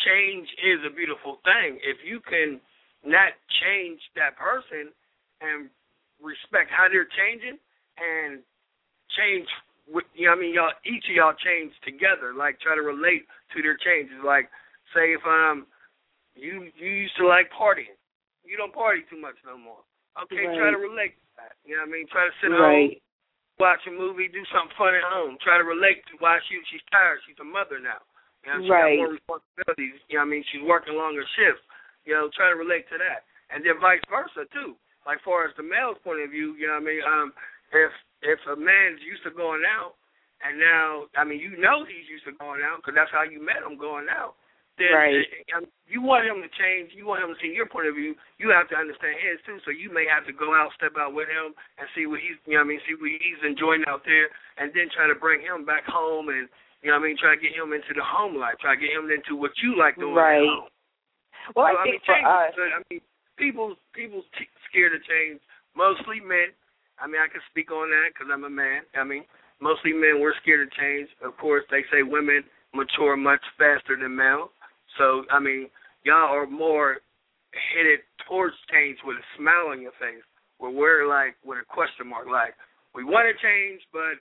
change 0.02 0.50
is 0.66 0.82
a 0.82 0.90
beautiful 0.90 1.46
thing. 1.46 1.78
If 1.86 2.02
you 2.02 2.26
can 2.26 2.60
not 3.06 3.38
change 3.62 4.02
that 4.18 4.34
person 4.34 4.92
and 5.42 5.70
respect 6.22 6.72
how 6.72 6.88
they're 6.88 7.10
changing 7.10 7.60
and 8.00 8.40
change 9.16 9.48
with 9.88 10.08
you 10.16 10.28
know 10.28 10.34
I 10.34 10.40
mean 10.40 10.54
y'all 10.54 10.74
each 10.86 11.06
of 11.10 11.16
y'all 11.16 11.38
change 11.38 11.74
together, 11.84 12.34
like 12.34 12.60
try 12.60 12.76
to 12.76 12.86
relate 12.86 13.28
to 13.56 13.62
their 13.62 13.78
changes. 13.78 14.18
Like 14.24 14.50
say 14.96 15.14
if 15.14 15.24
um 15.26 15.68
you 16.36 16.72
you 16.76 16.90
used 17.08 17.16
to 17.20 17.28
like 17.28 17.52
partying. 17.52 17.96
You 18.46 18.62
don't 18.62 18.74
party 18.74 19.02
too 19.10 19.18
much 19.18 19.42
no 19.42 19.58
more. 19.58 19.82
Okay, 20.22 20.46
right. 20.46 20.54
try 20.54 20.70
to 20.70 20.78
relate 20.78 21.18
to 21.18 21.28
that. 21.42 21.58
You 21.66 21.76
know 21.76 21.84
what 21.84 21.90
I 21.90 21.98
mean? 21.98 22.06
Try 22.08 22.30
to 22.30 22.36
sit 22.38 22.54
right. 22.54 22.62
home 22.62 23.06
watch 23.60 23.84
a 23.88 23.94
movie, 23.94 24.28
do 24.28 24.44
something 24.52 24.76
fun 24.76 24.96
at 24.96 25.06
home. 25.08 25.40
Try 25.40 25.58
to 25.58 25.68
relate 25.68 26.04
to 26.12 26.20
why 26.20 26.40
she 26.48 26.60
she's 26.72 26.84
tired. 26.92 27.24
She's 27.24 27.40
a 27.40 27.48
mother 27.48 27.80
now. 27.80 28.04
You 28.44 28.48
know, 28.52 28.60
she 28.62 28.70
right. 28.70 28.96
got 28.96 29.02
more 29.02 29.14
responsibilities. 29.16 29.98
You 30.12 30.20
know, 30.20 30.28
what 30.28 30.32
I 30.32 30.34
mean, 30.36 30.44
she's 30.52 30.64
working 30.64 30.96
longer 30.96 31.26
shifts. 31.40 31.64
You 32.06 32.14
know, 32.14 32.30
try 32.36 32.54
to 32.54 32.58
relate 32.60 32.86
to 32.94 32.98
that, 33.02 33.26
and 33.50 33.66
then 33.66 33.82
vice 33.82 34.04
versa 34.12 34.46
too. 34.54 34.78
Like 35.06 35.22
far 35.22 35.46
as 35.46 35.54
the 35.56 35.64
male's 35.64 36.02
point 36.02 36.26
of 36.26 36.34
view, 36.34 36.58
you 36.58 36.66
know, 36.66 36.82
what 36.82 36.86
I 36.86 36.90
mean, 36.90 37.04
um, 37.06 37.30
if 37.72 37.94
if 38.26 38.40
a 38.50 38.58
man's 38.58 39.02
used 39.06 39.24
to 39.24 39.32
going 39.32 39.62
out, 39.64 39.96
and 40.42 40.58
now, 40.58 41.06
I 41.16 41.24
mean, 41.24 41.40
you 41.40 41.56
know 41.62 41.86
he's 41.86 42.10
used 42.10 42.26
to 42.26 42.34
going 42.42 42.66
out 42.66 42.82
because 42.82 42.98
that's 42.98 43.14
how 43.14 43.24
you 43.24 43.38
met 43.38 43.62
him 43.62 43.78
going 43.78 44.10
out 44.10 44.36
then 44.78 44.92
right. 44.92 45.24
uh, 45.56 45.64
you 45.88 46.04
want 46.04 46.28
him 46.28 46.44
to 46.44 46.52
change. 46.52 46.92
You 46.92 47.08
want 47.08 47.24
him 47.24 47.32
to 47.32 47.40
see 47.40 47.52
your 47.52 47.68
point 47.68 47.88
of 47.88 47.96
view. 47.96 48.16
You 48.40 48.52
have 48.52 48.68
to 48.72 48.78
understand 48.78 49.16
his 49.24 49.40
too. 49.48 49.60
So 49.64 49.72
you 49.72 49.88
may 49.92 50.04
have 50.08 50.28
to 50.28 50.36
go 50.36 50.52
out, 50.52 50.76
step 50.76 51.00
out 51.00 51.16
with 51.16 51.32
him, 51.32 51.56
and 51.80 51.88
see 51.96 52.08
what 52.08 52.20
he's, 52.20 52.36
you 52.44 52.60
know, 52.60 52.64
what 52.64 52.76
I 52.76 52.76
mean, 52.76 52.82
see 52.84 53.00
what 53.00 53.12
he's 53.12 53.42
enjoying 53.44 53.88
out 53.88 54.04
there, 54.04 54.28
and 54.60 54.76
then 54.76 54.92
try 54.92 55.08
to 55.08 55.16
bring 55.16 55.40
him 55.40 55.64
back 55.64 55.88
home, 55.88 56.28
and 56.28 56.52
you 56.84 56.92
know, 56.92 57.00
what 57.00 57.08
I 57.08 57.16
mean, 57.16 57.18
try 57.18 57.34
to 57.34 57.42
get 57.42 57.56
him 57.56 57.72
into 57.72 57.96
the 57.96 58.04
home 58.04 58.36
life. 58.36 58.60
Try 58.60 58.76
to 58.76 58.82
get 58.82 58.92
him 58.92 59.08
into 59.08 59.40
what 59.40 59.56
you 59.64 59.80
like 59.80 59.96
doing 59.96 60.14
right. 60.14 60.44
at 60.44 60.46
home. 60.46 60.70
Well, 61.56 61.72
so, 61.72 61.80
I 61.80 61.84
think 61.88 62.04
mean, 62.04 62.04
for 62.04 62.20
us, 62.20 62.54
I 62.60 62.80
mean, 62.92 63.02
people 63.40 63.80
people 63.96 64.28
t- 64.36 64.52
scared 64.76 64.92
of 64.92 65.00
change. 65.08 65.40
Mostly 65.72 66.20
men. 66.20 66.52
I 67.00 67.08
mean, 67.08 67.24
I 67.24 67.32
can 67.32 67.40
speak 67.48 67.72
on 67.72 67.88
that 67.88 68.12
because 68.12 68.28
I'm 68.28 68.44
a 68.44 68.52
man. 68.52 68.84
I 68.96 69.08
mean, 69.08 69.24
mostly 69.64 69.96
men 69.96 70.20
we're 70.20 70.36
scared 70.44 70.68
of 70.68 70.72
change. 70.76 71.08
Of 71.24 71.40
course, 71.40 71.64
they 71.72 71.88
say 71.88 72.04
women 72.04 72.44
mature 72.76 73.16
much 73.16 73.44
faster 73.56 73.96
than 73.96 74.12
males. 74.16 74.52
So 75.00 75.24
I 75.32 75.40
mean, 75.40 75.72
y'all 76.04 76.36
are 76.36 76.48
more 76.48 77.00
headed 77.56 78.04
towards 78.28 78.56
change 78.68 79.00
with 79.08 79.16
a 79.16 79.26
smile 79.40 79.72
on 79.72 79.80
your 79.80 79.96
face. 79.96 80.24
where 80.60 80.72
we're 80.72 81.08
like 81.08 81.36
with 81.44 81.60
a 81.60 81.68
question 81.68 82.08
mark, 82.08 82.28
like 82.28 82.56
we 82.96 83.04
want 83.04 83.28
to 83.28 83.36
change, 83.40 83.82
but 83.92 84.20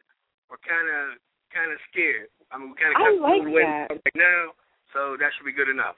we're 0.50 0.62
kind 0.62 0.86
of 0.90 1.18
kind 1.54 1.70
of 1.70 1.78
scared. 1.90 2.30
I 2.50 2.58
mean, 2.58 2.74
we 2.74 2.76
kind 2.78 2.90
of 2.90 2.98
I 2.98 3.10
like 3.22 3.46
that 3.46 3.86
right 4.02 4.18
now, 4.18 4.54
so 4.90 5.14
that 5.18 5.30
should 5.34 5.46
be 5.46 5.54
good 5.54 5.70
enough. 5.70 5.94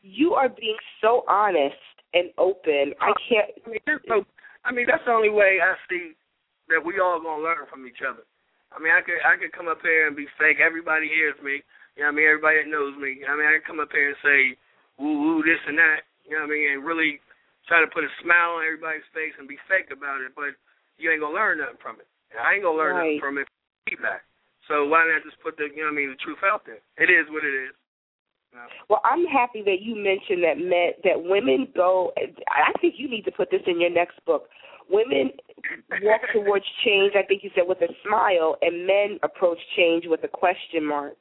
You 0.00 0.32
are 0.34 0.48
being 0.48 0.80
so 1.00 1.24
honest 1.28 1.76
and 2.14 2.30
open. 2.38 2.96
I 3.00 3.12
oh, 3.12 3.18
can't. 3.28 3.50
I 3.64 3.66
mean, 3.68 3.84
so, 4.08 4.24
I 4.64 4.72
mean, 4.72 4.86
that's 4.88 5.04
the 5.04 5.12
only 5.12 5.32
way 5.32 5.60
I 5.60 5.76
see 5.88 6.16
that 6.68 6.80
we 6.80 7.00
all 7.00 7.20
gonna 7.20 7.42
learn 7.42 7.68
from 7.68 7.86
each 7.86 8.04
other. 8.04 8.24
I 8.72 8.80
mean, 8.80 8.92
I 8.92 9.00
could 9.00 9.20
I 9.24 9.36
could 9.40 9.52
come 9.52 9.68
up 9.68 9.80
here 9.80 10.06
and 10.06 10.16
be 10.16 10.28
fake. 10.36 10.60
Everybody 10.60 11.08
hears 11.08 11.36
me. 11.40 11.64
You 11.96 12.06
know 12.06 12.12
what 12.12 12.16
I 12.16 12.18
mean? 12.20 12.28
Everybody 12.28 12.56
that 12.62 12.70
knows 12.70 12.94
me. 12.96 13.24
I 13.24 13.32
mean, 13.34 13.48
I 13.48 13.58
can 13.58 13.66
come 13.66 13.80
up 13.80 13.92
here 13.92 14.12
and 14.12 14.20
say 14.22 14.40
woo 15.00 15.18
woo 15.18 15.42
this 15.42 15.60
and 15.66 15.78
that. 15.80 16.04
You 16.28 16.36
know 16.36 16.44
what 16.44 16.52
I 16.52 16.56
mean? 16.56 16.68
And 16.76 16.84
really 16.84 17.20
try 17.66 17.80
to 17.80 17.90
put 17.90 18.04
a 18.04 18.12
smile 18.20 18.60
on 18.60 18.68
everybody's 18.68 19.06
face 19.12 19.36
and 19.36 19.48
be 19.48 19.60
fake 19.68 19.92
about 19.92 20.24
it, 20.24 20.32
but 20.36 20.56
you 20.96 21.08
ain't 21.12 21.20
gonna 21.20 21.36
learn 21.36 21.60
nothing 21.60 21.80
from 21.80 22.00
it. 22.00 22.08
And 22.32 22.40
I 22.40 22.56
ain't 22.56 22.64
gonna 22.64 22.76
learn 22.76 22.96
right. 22.96 23.16
nothing 23.16 23.24
from 23.24 23.40
it. 23.40 23.48
Feedback. 23.88 24.24
So 24.68 24.84
why 24.84 25.08
not 25.08 25.24
just 25.24 25.40
put 25.40 25.56
the 25.56 25.72
you 25.72 25.84
know 25.84 25.92
what 25.92 25.96
I 25.96 26.00
mean 26.04 26.12
the 26.12 26.20
truth 26.20 26.44
out 26.44 26.68
there? 26.68 26.84
It 27.00 27.08
is 27.08 27.24
what 27.32 27.44
it 27.44 27.56
is. 27.56 27.72
Well, 28.88 29.00
I'm 29.04 29.24
happy 29.26 29.62
that 29.62 29.80
you 29.80 29.94
mentioned 29.94 30.42
that 30.44 30.58
men 30.58 30.92
that 31.04 31.22
women 31.22 31.68
go. 31.74 32.12
I 32.16 32.72
think 32.80 32.94
you 32.96 33.08
need 33.08 33.24
to 33.24 33.32
put 33.32 33.50
this 33.50 33.60
in 33.66 33.80
your 33.80 33.90
next 33.90 34.24
book. 34.24 34.48
Women 34.90 35.30
walk 36.02 36.22
towards 36.32 36.64
change. 36.84 37.12
I 37.16 37.22
think 37.22 37.44
you 37.44 37.50
said 37.54 37.64
with 37.66 37.78
a 37.82 37.92
smile, 38.06 38.56
and 38.62 38.86
men 38.86 39.18
approach 39.22 39.58
change 39.76 40.04
with 40.06 40.24
a 40.24 40.28
question 40.28 40.86
mark, 40.86 41.14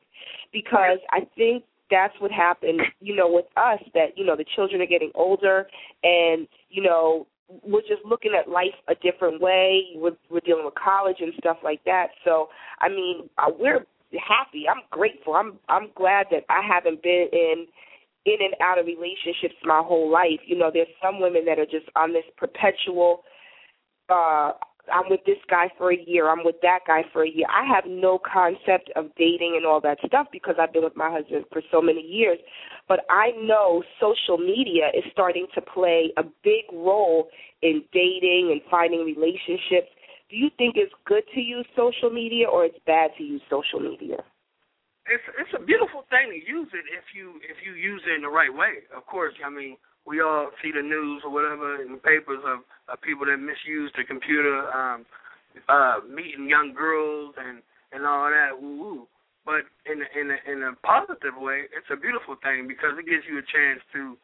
because 0.53 0.99
I 1.11 1.27
think 1.35 1.63
that's 1.91 2.13
what 2.19 2.31
happened. 2.31 2.81
You 3.01 3.15
know, 3.15 3.29
with 3.29 3.45
us, 3.57 3.79
that 3.93 4.17
you 4.17 4.25
know 4.25 4.35
the 4.35 4.45
children 4.55 4.81
are 4.81 4.87
getting 4.87 5.11
older, 5.15 5.67
and 6.03 6.47
you 6.69 6.81
know 6.81 7.27
we're 7.63 7.81
just 7.81 8.03
looking 8.05 8.31
at 8.37 8.49
life 8.49 8.75
a 8.87 8.95
different 8.95 9.41
way. 9.41 9.83
We're, 9.95 10.17
we're 10.29 10.41
dealing 10.41 10.65
with 10.65 10.73
college 10.75 11.17
and 11.19 11.33
stuff 11.39 11.57
like 11.63 11.83
that. 11.85 12.07
So, 12.25 12.49
I 12.79 12.89
mean, 12.89 13.29
uh, 13.37 13.51
we're 13.57 13.85
happy. 14.13 14.65
I'm 14.69 14.83
grateful. 14.91 15.33
I'm 15.33 15.59
I'm 15.69 15.89
glad 15.95 16.27
that 16.31 16.43
I 16.49 16.61
haven't 16.65 17.03
been 17.03 17.27
in 17.31 17.67
in 18.25 18.37
and 18.41 18.55
out 18.61 18.77
of 18.79 18.85
relationships 18.85 19.55
my 19.63 19.81
whole 19.83 20.11
life. 20.11 20.39
You 20.45 20.57
know, 20.57 20.69
there's 20.73 20.87
some 21.01 21.19
women 21.19 21.45
that 21.45 21.59
are 21.59 21.65
just 21.65 21.89
on 21.95 22.13
this 22.13 22.25
perpetual 22.37 23.23
uh 24.09 24.51
I'm 24.91 25.09
with 25.09 25.21
this 25.25 25.37
guy 25.49 25.69
for 25.77 25.91
a 25.91 25.97
year, 25.97 26.29
I'm 26.29 26.43
with 26.43 26.55
that 26.61 26.79
guy 26.87 27.03
for 27.11 27.23
a 27.23 27.29
year. 27.29 27.47
I 27.49 27.65
have 27.65 27.83
no 27.87 28.19
concept 28.19 28.89
of 28.95 29.07
dating 29.17 29.55
and 29.57 29.65
all 29.65 29.81
that 29.81 29.97
stuff 30.05 30.27
because 30.31 30.55
I've 30.59 30.73
been 30.73 30.83
with 30.83 30.95
my 30.95 31.11
husband 31.11 31.45
for 31.51 31.61
so 31.71 31.81
many 31.81 32.01
years. 32.01 32.37
But 32.87 33.01
I 33.09 33.31
know 33.41 33.83
social 33.99 34.37
media 34.37 34.89
is 34.95 35.03
starting 35.11 35.47
to 35.55 35.61
play 35.61 36.13
a 36.17 36.23
big 36.23 36.65
role 36.71 37.27
in 37.61 37.83
dating 37.91 38.49
and 38.51 38.61
finding 38.69 39.03
relationships 39.03 39.91
do 40.29 40.35
you 40.35 40.49
think 40.57 40.75
it's 40.75 40.93
good 41.05 41.23
to 41.33 41.41
use 41.41 41.65
social 41.75 42.09
media 42.09 42.47
or 42.47 42.65
it's 42.65 42.79
bad 42.85 43.11
to 43.17 43.23
use 43.23 43.41
social 43.49 43.79
media? 43.79 44.17
It's 45.07 45.23
it's 45.39 45.55
a 45.55 45.63
beautiful 45.63 46.03
thing 46.11 46.35
to 46.35 46.41
use 46.43 46.67
it 46.75 46.83
if 46.91 47.15
you 47.15 47.39
if 47.47 47.63
you 47.63 47.73
use 47.73 48.03
it 48.03 48.15
in 48.15 48.21
the 48.21 48.31
right 48.31 48.51
way. 48.51 48.83
Of 48.91 49.07
course, 49.07 49.33
I 49.39 49.49
mean 49.49 49.77
we 50.05 50.19
all 50.19 50.51
see 50.63 50.71
the 50.71 50.83
news 50.83 51.23
or 51.23 51.31
whatever 51.31 51.81
in 51.81 51.91
the 51.95 52.03
papers 52.03 52.43
of, 52.43 52.63
of 52.91 53.01
people 53.01 53.27
that 53.27 53.39
misuse 53.39 53.91
the 53.95 54.03
computer, 54.03 54.67
um, 54.71 55.05
uh, 55.67 55.99
meeting 56.07 56.47
young 56.47 56.75
girls 56.75 57.35
and 57.39 57.63
and 57.95 58.05
all 58.05 58.27
that. 58.27 58.51
Woo 58.59 58.75
woo. 58.79 59.07
But 59.47 59.63
in 59.87 60.03
a, 60.03 60.07
in 60.11 60.27
a, 60.27 60.39
in 60.43 60.59
a 60.67 60.75
positive 60.83 61.39
way, 61.39 61.71
it's 61.71 61.87
a 61.87 61.95
beautiful 61.95 62.35
thing 62.43 62.67
because 62.67 62.99
it 62.99 63.07
gives 63.07 63.23
you 63.23 63.39
a 63.39 63.47
chance 63.47 63.79
to 63.95 64.19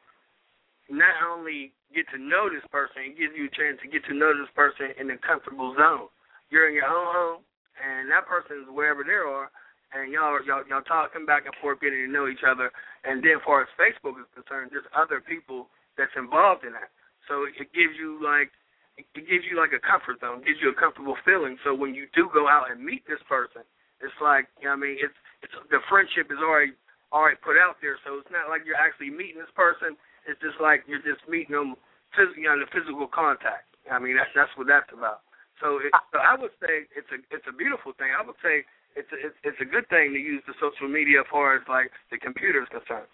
not 0.90 1.16
only 1.24 1.72
get 1.96 2.10
to 2.12 2.20
know 2.20 2.50
this 2.52 2.66
person, 2.72 3.14
it 3.14 3.16
gives 3.16 3.36
you 3.38 3.48
a 3.48 3.54
chance 3.56 3.80
to 3.84 3.88
get 3.88 4.04
to 4.10 4.16
know 4.16 4.34
this 4.36 4.52
person 4.52 4.92
in 5.00 5.08
a 5.12 5.18
comfortable 5.22 5.72
zone. 5.78 6.12
You're 6.52 6.68
in 6.68 6.76
your 6.76 6.90
own 6.90 7.08
home, 7.10 7.42
and 7.80 8.12
that 8.12 8.28
person 8.28 8.66
is 8.66 8.70
wherever 8.70 9.02
they 9.02 9.16
are, 9.16 9.48
and 9.94 10.12
y'all 10.12 10.38
y'all 10.44 10.66
y'all 10.68 10.86
talking 10.86 11.26
back 11.26 11.46
and 11.46 11.56
forth, 11.62 11.80
getting 11.80 12.06
to 12.06 12.12
know 12.12 12.28
each 12.28 12.44
other. 12.44 12.74
And 13.06 13.24
then, 13.24 13.40
as 13.40 13.46
far 13.46 13.64
as 13.64 13.70
Facebook 13.80 14.20
is 14.20 14.30
concerned, 14.34 14.74
there's 14.74 14.88
other 14.94 15.22
people 15.22 15.70
that's 15.98 16.14
involved 16.18 16.66
in 16.66 16.74
that. 16.74 16.92
So 17.30 17.48
it 17.48 17.72
gives 17.72 17.96
you 17.96 18.20
like 18.20 18.52
it 18.98 19.26
gives 19.26 19.48
you 19.48 19.58
like 19.58 19.74
a 19.74 19.82
comfort 19.82 20.22
zone, 20.22 20.46
gives 20.46 20.62
you 20.62 20.70
a 20.70 20.78
comfortable 20.78 21.18
feeling. 21.26 21.58
So 21.64 21.74
when 21.74 21.96
you 21.98 22.06
do 22.14 22.30
go 22.30 22.46
out 22.46 22.70
and 22.70 22.84
meet 22.84 23.06
this 23.10 23.22
person, 23.26 23.66
it's 24.02 24.18
like 24.22 24.50
you 24.60 24.70
know 24.70 24.78
what 24.78 24.86
I 24.86 24.94
mean, 24.94 24.98
it's 25.02 25.18
it's 25.42 25.56
the 25.72 25.82
friendship 25.88 26.30
is 26.30 26.42
already 26.42 26.76
already 27.14 27.38
put 27.42 27.58
out 27.58 27.78
there. 27.82 27.98
So 28.06 28.18
it's 28.22 28.34
not 28.34 28.50
like 28.50 28.66
you're 28.66 28.78
actually 28.78 29.14
meeting 29.14 29.42
this 29.42 29.54
person 29.54 29.98
it's 30.28 30.40
just 30.42 30.60
like 30.62 30.84
you're 30.88 31.04
just 31.04 31.24
meeting 31.28 31.56
them 31.56 31.76
physically 32.16 32.48
on 32.48 32.62
the 32.62 32.70
physical 32.70 33.08
contact. 33.08 33.74
I 33.92 34.00
mean, 34.00 34.16
that's 34.16 34.32
that's 34.36 34.54
what 34.56 34.68
that's 34.68 34.90
about. 34.94 35.26
So, 35.62 35.78
it, 35.80 35.94
so 36.12 36.18
I 36.20 36.36
would 36.36 36.56
say 36.60 36.90
it's 36.96 37.10
a 37.12 37.20
it's 37.30 37.46
a 37.48 37.56
beautiful 37.56 37.94
thing. 37.96 38.12
I 38.12 38.24
would 38.26 38.40
say 38.42 38.66
it's 38.96 39.10
a, 39.12 39.18
it's 39.20 39.38
it's 39.44 39.62
a 39.62 39.68
good 39.68 39.88
thing 39.90 40.14
to 40.14 40.20
use 40.20 40.42
the 40.48 40.56
social 40.60 40.88
media 40.88 41.22
as 41.22 41.30
far 41.30 41.56
as 41.56 41.64
like 41.68 41.92
the 42.12 42.18
computer 42.18 42.64
is 42.64 42.72
concerned. 42.72 43.10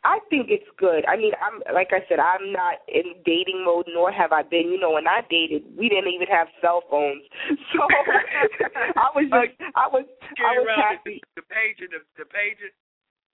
I 0.00 0.16
think 0.32 0.48
it's 0.48 0.66
good. 0.80 1.04
I 1.04 1.16
mean, 1.20 1.36
I'm 1.44 1.60
like 1.76 1.92
I 1.92 2.00
said, 2.08 2.16
I'm 2.16 2.56
not 2.56 2.80
in 2.88 3.20
dating 3.28 3.60
mode, 3.68 3.84
nor 3.92 4.08
have 4.08 4.32
I 4.32 4.40
been. 4.40 4.72
You 4.72 4.80
know, 4.80 4.96
when 4.96 5.06
I 5.06 5.20
dated, 5.28 5.68
we 5.76 5.92
didn't 5.92 6.08
even 6.08 6.26
have 6.32 6.48
cell 6.64 6.80
phones, 6.88 7.20
so 7.76 7.84
I 8.96 9.12
was 9.12 9.28
just, 9.28 9.60
I 9.76 9.86
was, 9.92 10.08
I 10.40 10.56
was 10.56 10.72
happy. 10.72 11.20
The, 11.36 11.44
page, 11.44 11.84
the 11.84 12.00
the 12.16 12.24
page, 12.24 12.64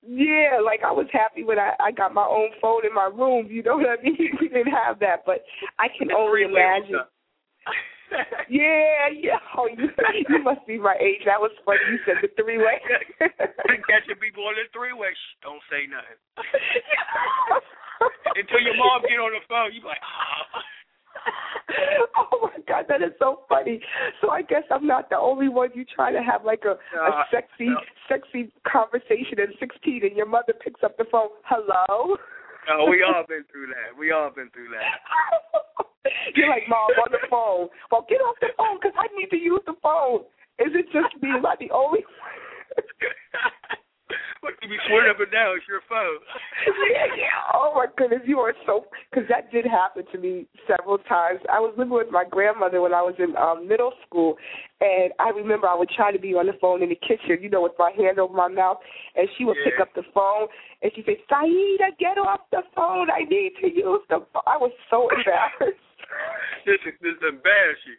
yeah, 0.07 0.59
like 0.65 0.81
I 0.87 0.93
was 0.93 1.07
happy 1.13 1.43
when 1.45 1.59
I 1.59 1.75
I 1.81 1.91
got 1.91 2.15
my 2.15 2.25
own 2.25 2.51
phone 2.61 2.87
in 2.87 2.95
my 2.95 3.11
room. 3.13 3.49
You 3.51 3.63
know 3.63 3.77
what 3.77 3.99
I 3.99 4.03
mean? 4.03 4.17
We 4.41 4.49
didn't 4.49 4.73
have 4.73 4.99
that, 5.01 5.25
but 5.27 5.45
I 5.79 5.89
can 5.89 6.13
only 6.13 6.43
imagine. 6.43 7.03
yeah, 8.49 9.11
yeah. 9.11 9.43
Oh, 9.59 9.67
you, 9.67 9.89
you 10.29 10.43
must 10.45 10.67
be 10.67 10.79
my 10.79 10.95
age. 11.01 11.25
That 11.25 11.41
was 11.41 11.51
funny. 11.65 11.81
You 11.91 11.99
said 12.05 12.23
the 12.23 12.29
three 12.41 12.59
way. 12.59 12.79
Catch 13.19 14.07
it 14.09 14.21
be 14.21 14.31
going 14.31 14.55
the 14.55 14.69
three 14.73 14.93
way. 14.93 15.11
Don't 15.43 15.63
say 15.71 15.89
nothing. 15.89 16.21
Until 18.37 18.61
your 18.61 18.77
mom 18.77 19.01
get 19.09 19.17
on 19.17 19.33
the 19.33 19.41
phone, 19.49 19.73
you 19.73 19.81
like, 19.81 20.03
ah. 20.05 20.61
oh 22.31 22.36
that 22.89 23.03
is 23.03 23.13
so 23.19 23.41
funny. 23.49 23.81
So 24.21 24.31
I 24.31 24.43
guess 24.43 24.63
I'm 24.71 24.87
not 24.87 25.11
the 25.11 25.19
only 25.19 25.49
one 25.49 25.71
you 25.75 25.85
try 25.85 26.13
to 26.13 26.23
have 26.23 26.45
like 26.45 26.63
a, 26.65 26.77
no, 26.95 27.03
a 27.03 27.25
sexy 27.31 27.71
no. 27.71 27.81
sexy 28.09 28.53
conversation 28.67 29.39
at 29.43 29.51
16 29.59 30.03
and 30.05 30.17
your 30.17 30.27
mother 30.27 30.53
picks 30.53 30.83
up 30.83 30.97
the 30.97 31.05
phone. 31.11 31.29
Hello. 31.45 32.17
Oh, 32.69 32.91
we 32.91 33.03
all 33.03 33.25
been 33.29 33.45
through 33.51 33.69
that. 33.69 33.97
We 33.99 34.11
all 34.11 34.31
been 34.31 34.51
through 34.51 34.69
that. 34.75 36.11
You're 36.35 36.49
like, 36.49 36.63
Mom, 36.69 36.91
on 36.99 37.11
the 37.11 37.23
phone. 37.31 37.69
Well, 37.91 38.07
get 38.09 38.19
off 38.19 38.37
the 38.41 38.49
phone 38.57 38.79
because 38.81 38.95
I 38.99 39.07
need 39.19 39.31
to 39.31 39.37
use 39.37 39.63
the 39.67 39.75
phone. 39.83 40.23
Is 40.59 40.75
it 40.75 40.87
just 40.93 41.23
me? 41.23 41.31
Am 41.31 41.47
I 41.47 41.55
the 41.59 41.71
only 41.71 42.03
one? 42.03 42.37
What 44.41 44.55
you 44.63 44.69
be 44.69 44.77
swearing 44.87 45.11
up 45.11 45.19
and 45.19 45.33
down? 45.33 45.57
It's 45.57 45.67
your 45.67 45.81
phone. 45.89 46.23
yeah, 46.93 47.11
yeah. 47.17 47.51
Oh 47.55 47.73
my 47.75 47.87
goodness, 47.97 48.21
you 48.27 48.39
are 48.39 48.55
so. 48.65 48.87
Because 49.11 49.27
that 49.29 49.51
did 49.51 49.67
happen 49.67 50.05
to 50.13 50.19
me 50.19 50.47
several 50.69 50.99
times. 50.99 51.41
I 51.51 51.59
was 51.59 51.75
living 51.77 51.95
with 51.95 52.13
my 52.13 52.23
grandmother 52.23 52.81
when 52.81 52.95
I 52.95 53.03
was 53.03 53.15
in 53.19 53.35
um, 53.35 53.67
middle 53.67 53.93
school, 54.07 54.37
and 54.81 55.11
I 55.19 55.31
remember 55.31 55.67
I 55.67 55.75
would 55.75 55.89
try 55.91 56.13
to 56.13 56.19
be 56.19 56.35
on 56.35 56.47
the 56.47 56.55
phone 56.61 56.83
in 56.83 56.91
the 56.91 57.01
kitchen, 57.01 57.43
you 57.43 57.51
know, 57.51 57.63
with 57.63 57.75
my 57.79 57.91
hand 57.97 58.21
over 58.21 58.33
my 58.33 58.47
mouth, 58.47 58.79
and 59.17 59.27
she 59.37 59.45
would 59.45 59.57
yeah. 59.59 59.73
pick 59.73 59.81
up 59.81 59.95
the 59.95 60.05
phone 60.15 60.47
and 60.83 60.93
she 60.95 61.03
said, 61.05 61.17
"Saida, 61.29 61.97
get 61.99 62.19
off 62.19 62.41
the 62.51 62.63
phone. 62.75 63.11
I 63.11 63.25
need 63.29 63.53
to 63.61 63.69
use 63.69 64.03
the 64.09 64.21
phone." 64.33 64.47
I 64.47 64.57
was 64.57 64.73
so 64.91 65.09
embarrassed. 65.17 65.81
this 66.67 66.79
is 66.87 66.95
this 67.01 67.19
embarrass 67.27 67.79
you. 67.89 67.97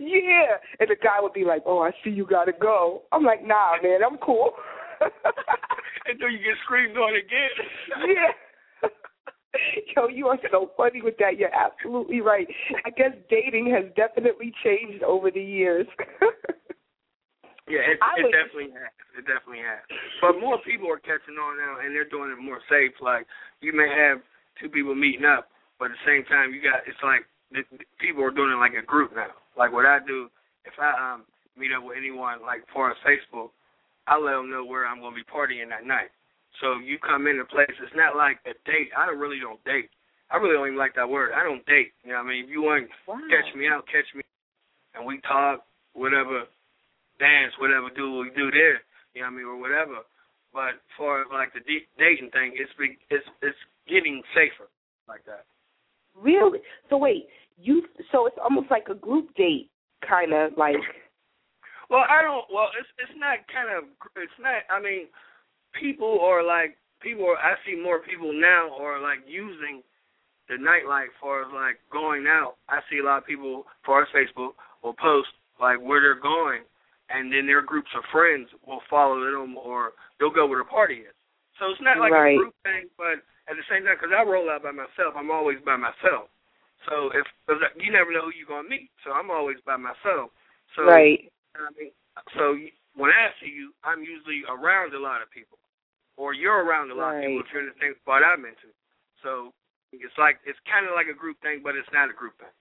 yeah, 0.00 0.60
and 0.80 0.90
the 0.90 0.96
guy 1.00 1.20
would 1.20 1.32
be 1.32 1.44
like, 1.44 1.62
"Oh, 1.64 1.80
I 1.80 1.92
see 2.02 2.10
you 2.10 2.26
gotta 2.26 2.52
go." 2.52 3.02
I'm 3.12 3.24
like, 3.24 3.46
"Nah, 3.46 3.80
man, 3.82 4.00
I'm 4.04 4.18
cool." 4.18 4.50
Until 6.06 6.28
you 6.28 6.38
get 6.38 6.56
screamed 6.64 6.96
on 6.96 7.14
again. 7.16 7.54
yeah. 8.08 8.32
Yo, 9.96 10.08
you 10.08 10.26
are 10.28 10.38
so 10.50 10.70
funny 10.76 11.00
with 11.00 11.14
that. 11.18 11.38
You're 11.38 11.54
absolutely 11.54 12.20
right. 12.20 12.46
I 12.84 12.90
guess 12.90 13.14
dating 13.30 13.70
has 13.70 13.86
definitely 13.94 14.52
changed 14.64 15.02
over 15.04 15.30
the 15.30 15.42
years. 15.42 15.86
yeah, 17.70 17.86
it, 17.86 17.98
it 18.18 18.34
definitely 18.34 18.74
has. 18.74 18.90
It 19.14 19.24
definitely 19.30 19.62
has. 19.62 19.86
But 20.20 20.40
more 20.40 20.58
people 20.66 20.90
are 20.90 20.98
catching 20.98 21.38
on 21.38 21.56
now, 21.56 21.78
and 21.84 21.94
they're 21.94 22.08
doing 22.08 22.34
it 22.34 22.42
more 22.42 22.58
safe. 22.68 22.98
Like 23.00 23.26
you 23.60 23.72
may 23.72 23.86
have 23.86 24.18
two 24.60 24.68
people 24.68 24.94
meeting 24.94 25.24
up, 25.24 25.48
but 25.78 25.94
at 25.94 25.96
the 26.02 26.06
same 26.06 26.24
time, 26.26 26.52
you 26.52 26.58
got 26.58 26.82
it's 26.86 26.98
like 27.02 27.22
the, 27.54 27.62
the 27.78 27.86
people 28.02 28.24
are 28.24 28.34
doing 28.34 28.50
it 28.50 28.58
like 28.58 28.74
a 28.74 28.84
group 28.84 29.14
now. 29.14 29.30
Like 29.56 29.72
what 29.72 29.86
I 29.86 29.98
do, 30.04 30.26
if 30.66 30.74
I 30.82 30.90
um 30.98 31.24
meet 31.56 31.70
up 31.70 31.86
with 31.86 31.96
anyone, 31.96 32.42
like 32.42 32.66
for 32.74 32.90
a 32.90 32.98
Facebook, 33.06 33.54
I 34.06 34.18
let 34.18 34.36
them 34.36 34.50
know 34.50 34.64
where 34.64 34.86
I'm 34.86 35.00
going 35.00 35.12
to 35.12 35.20
be 35.20 35.26
partying 35.26 35.68
that 35.70 35.86
night. 35.86 36.12
So 36.60 36.78
you 36.78 36.98
come 36.98 37.26
into 37.26 37.42
a 37.42 37.50
place, 37.50 37.72
it's 37.82 37.96
not 37.96 38.16
like 38.16 38.38
a 38.46 38.54
date. 38.68 38.94
I 38.96 39.06
don't 39.06 39.18
really 39.18 39.40
don't 39.40 39.62
date. 39.64 39.90
I 40.30 40.36
really 40.36 40.54
don't 40.54 40.66
even 40.66 40.78
like 40.78 40.94
that 40.94 41.08
word. 41.08 41.32
I 41.34 41.42
don't 41.42 41.64
date. 41.66 41.92
You 42.04 42.12
know 42.12 42.22
what 42.22 42.30
I 42.30 42.30
mean? 42.30 42.44
If 42.44 42.50
you 42.50 42.62
want 42.62 42.86
to 42.86 42.94
wow. 43.10 43.20
catch 43.28 43.50
me 43.54 43.66
out, 43.66 43.86
catch 43.86 44.06
me, 44.14 44.22
and 44.94 45.04
we 45.04 45.20
talk, 45.26 45.66
whatever, 45.92 46.46
dance, 47.18 47.52
whatever, 47.58 47.90
do 47.94 48.12
what 48.12 48.30
we 48.30 48.30
do 48.36 48.50
there. 48.50 48.80
You 49.14 49.22
know 49.22 49.30
what 49.30 49.34
I 49.34 49.36
mean, 49.36 49.46
or 49.46 49.58
whatever. 49.58 49.98
But 50.52 50.78
as 50.78 50.94
far 50.96 51.22
as 51.22 51.26
like 51.32 51.52
the 51.52 51.60
de- 51.60 51.90
dating 51.98 52.30
thing, 52.30 52.54
it's 52.54 52.70
be, 52.78 52.98
it's 53.10 53.26
it's 53.42 53.58
getting 53.88 54.22
safer 54.34 54.70
like 55.08 55.24
that. 55.26 55.44
Really? 56.14 56.60
So 56.88 56.96
wait, 56.96 57.26
you 57.58 57.82
so 58.12 58.26
it's 58.26 58.38
almost 58.42 58.70
like 58.70 58.86
a 58.90 58.94
group 58.94 59.34
date 59.34 59.70
kind 60.06 60.32
of 60.32 60.52
like 60.56 60.78
well 61.94 62.10
i 62.10 62.18
don't 62.26 62.42
well 62.50 62.74
it's 62.74 62.90
it's 62.98 63.14
not 63.14 63.38
kind 63.46 63.70
of 63.70 63.86
it's 64.18 64.38
not 64.42 64.66
i 64.66 64.82
mean 64.82 65.06
people 65.78 66.18
are 66.18 66.42
like 66.42 66.74
people 66.98 67.22
are, 67.22 67.38
i 67.38 67.54
see 67.62 67.78
more 67.78 68.02
people 68.02 68.34
now 68.34 68.74
are 68.82 68.98
like 68.98 69.22
using 69.30 69.78
the 70.50 70.58
nightlife 70.58 71.14
for 71.22 71.46
as 71.46 71.52
like 71.54 71.78
going 71.94 72.26
out 72.26 72.58
i 72.66 72.82
see 72.90 72.98
a 72.98 73.06
lot 73.06 73.22
of 73.22 73.26
people 73.26 73.62
for 73.86 74.02
our 74.02 74.08
facebook 74.10 74.58
will 74.82 74.98
post 74.98 75.30
like 75.62 75.78
where 75.78 76.02
they're 76.02 76.18
going 76.18 76.66
and 77.14 77.30
then 77.30 77.46
their 77.46 77.62
groups 77.62 77.94
of 77.94 78.02
friends 78.10 78.50
will 78.66 78.82
follow 78.90 79.22
them 79.22 79.54
or 79.54 79.94
they'll 80.18 80.34
go 80.34 80.50
where 80.50 80.58
the 80.58 80.66
party 80.66 81.06
is 81.06 81.14
so 81.62 81.70
it's 81.70 81.80
not 81.80 82.02
like 82.02 82.10
right. 82.10 82.34
a 82.34 82.42
group 82.42 82.54
thing 82.66 82.90
but 82.98 83.22
at 83.46 83.54
the 83.54 83.66
same 83.70 83.86
time 83.86 83.94
because 83.94 84.10
i 84.10 84.26
roll 84.26 84.50
out 84.50 84.66
by 84.66 84.74
myself 84.74 85.14
i'm 85.14 85.30
always 85.30 85.62
by 85.62 85.78
myself 85.78 86.26
so 86.88 87.08
if 87.16 87.24
cause 87.48 87.60
you 87.80 87.92
never 87.92 88.12
know 88.12 88.28
who 88.28 88.32
you're 88.36 88.48
gonna 88.48 88.68
meet, 88.68 88.90
so 89.04 89.12
I'm 89.12 89.30
always 89.30 89.56
by 89.64 89.76
myself. 89.76 90.30
So 90.76 90.84
right. 90.84 91.30
I 91.54 91.70
mean, 91.78 91.92
so 92.34 92.58
when 92.96 93.10
I 93.10 93.30
see 93.38 93.50
you, 93.50 93.74
I'm 93.82 94.02
usually 94.02 94.42
around 94.46 94.94
a 94.94 95.02
lot 95.02 95.22
of 95.22 95.30
people, 95.30 95.58
or 96.16 96.34
you're 96.34 96.62
around 96.62 96.90
a 96.90 96.94
lot 96.94 97.14
right. 97.14 97.22
of 97.22 97.26
people 97.26 97.40
if 97.40 97.48
you're 97.52 97.62
in 97.62 97.70
the 97.70 97.80
same 97.80 97.94
spot 98.02 98.22
I'm 98.22 98.44
into. 98.44 98.70
So 99.22 99.54
it's 99.92 100.14
like 100.18 100.38
it's 100.46 100.58
kind 100.66 100.86
of 100.86 100.94
like 100.94 101.06
a 101.10 101.16
group 101.16 101.38
thing, 101.42 101.60
but 101.62 101.74
it's 101.74 101.90
not 101.92 102.10
a 102.10 102.16
group 102.16 102.38
thing. 102.38 102.54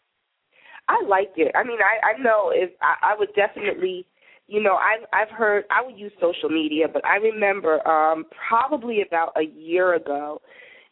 I 0.90 1.02
like 1.08 1.34
it. 1.38 1.54
I 1.56 1.64
mean, 1.64 1.80
I 1.82 2.14
I 2.14 2.22
know 2.22 2.52
if 2.54 2.72
I, 2.82 3.14
I 3.14 3.18
would 3.18 3.34
definitely, 3.36 4.06
you 4.48 4.62
know, 4.62 4.76
I've 4.76 5.06
I've 5.14 5.34
heard 5.34 5.66
I 5.72 5.82
would 5.86 5.98
use 5.98 6.12
social 6.20 6.50
media, 6.50 6.88
but 6.92 7.06
I 7.06 7.18
remember 7.18 7.86
um 7.88 8.26
probably 8.48 9.02
about 9.02 9.34
a 9.38 9.44
year 9.44 9.96
ago 9.96 10.42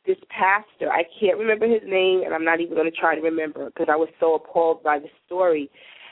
this 0.06 0.18
pastor, 0.30 0.92
I 0.92 1.04
can't 1.20 1.38
remember 1.38 1.68
his 1.68 1.84
name, 1.86 2.24
and 2.26 2.34
I'm 2.34 2.46
not 2.46 2.60
even 2.60 2.76
going 2.76 2.90
to 2.90 2.98
try 2.98 3.16
to 3.16 3.22
remember 3.22 3.66
because 3.66 3.88
I 3.90 3.96
was 3.96 4.10
so 4.20 4.34
appalled 4.34 4.82
by 4.84 5.00
the 5.00 5.10
story, 5.26 5.70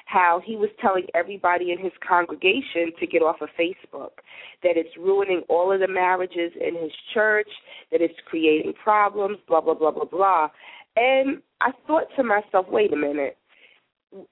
how 0.10 0.42
he 0.44 0.56
was 0.56 0.70
telling 0.82 1.06
everybody 1.14 1.72
in 1.72 1.78
his 1.78 1.92
congregation 2.08 2.92
to 3.00 3.06
get 3.06 3.22
off 3.22 3.42
of 3.42 3.50
Facebook, 3.60 4.24
that 4.64 4.76
it's 4.76 4.90
ruining 4.98 5.44
all 5.50 5.72
of 5.72 5.80
the 5.80 5.88
marriages 5.88 6.52
in 6.60 6.76
his 6.82 6.92
church, 7.14 7.50
that 7.92 8.02
it's 8.02 8.16
creating 8.26 8.74
problems, 8.84 9.38
blah, 9.48 9.62
blah, 9.62 9.76
blah, 9.76 9.92
blah, 9.92 10.06
blah. 10.06 10.48
And 10.96 11.44
I 11.62 11.72
thought 11.86 12.06
to 12.16 12.24
myself, 12.24 12.66
wait 12.70 12.92
a 12.92 12.96
minute. 12.96 13.38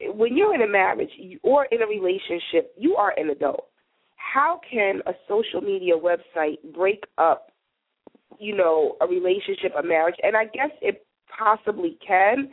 When 0.02 0.36
you're 0.36 0.56
in 0.56 0.64
a 0.64 0.68
marriage 0.68 1.12
or 1.44 1.66
in 1.66 1.84
a 1.84 1.88
relationship, 1.88 2.74
you 2.76 2.96
are 2.96 3.14
an 3.16 3.30
adult. 3.30 3.68
How 4.16 4.60
can 4.70 5.02
a 5.06 5.12
social 5.28 5.62
media 5.62 5.94
website 5.94 6.58
break 6.74 7.04
up 7.20 7.52
you 8.40 8.56
know, 8.56 8.98
a 9.02 9.08
relationship, 9.08 9.72
a 9.78 9.82
marriage, 9.82 10.16
and 10.22 10.36
I 10.36 10.46
guess 10.46 10.70
it 10.82 11.06
possibly 11.38 11.98
can. 12.06 12.52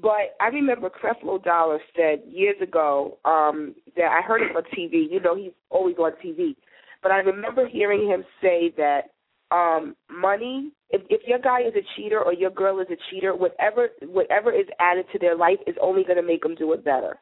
But 0.00 0.36
I 0.40 0.48
remember 0.48 0.90
Creflo 0.90 1.42
Dollar 1.42 1.78
said 1.96 2.22
years 2.28 2.56
ago 2.60 3.18
um, 3.24 3.74
that 3.96 4.10
I 4.10 4.22
heard 4.26 4.42
him 4.42 4.56
on 4.56 4.64
TV. 4.76 5.10
You 5.10 5.20
know, 5.20 5.36
he's 5.36 5.52
always 5.70 5.96
on 5.98 6.12
TV. 6.24 6.56
But 7.02 7.12
I 7.12 7.18
remember 7.18 7.68
hearing 7.68 8.08
him 8.08 8.24
say 8.42 8.72
that 8.76 9.10
um, 9.50 9.94
money, 10.10 10.72
if, 10.90 11.02
if 11.10 11.20
your 11.26 11.38
guy 11.38 11.60
is 11.60 11.74
a 11.76 11.86
cheater 11.94 12.20
or 12.20 12.32
your 12.32 12.50
girl 12.50 12.80
is 12.80 12.88
a 12.90 12.96
cheater, 13.10 13.36
whatever 13.36 13.88
whatever 14.02 14.52
is 14.52 14.66
added 14.80 15.06
to 15.12 15.18
their 15.18 15.36
life 15.36 15.58
is 15.66 15.76
only 15.80 16.02
going 16.02 16.16
to 16.16 16.26
make 16.26 16.42
them 16.42 16.56
do 16.56 16.72
it 16.72 16.84
better. 16.84 17.18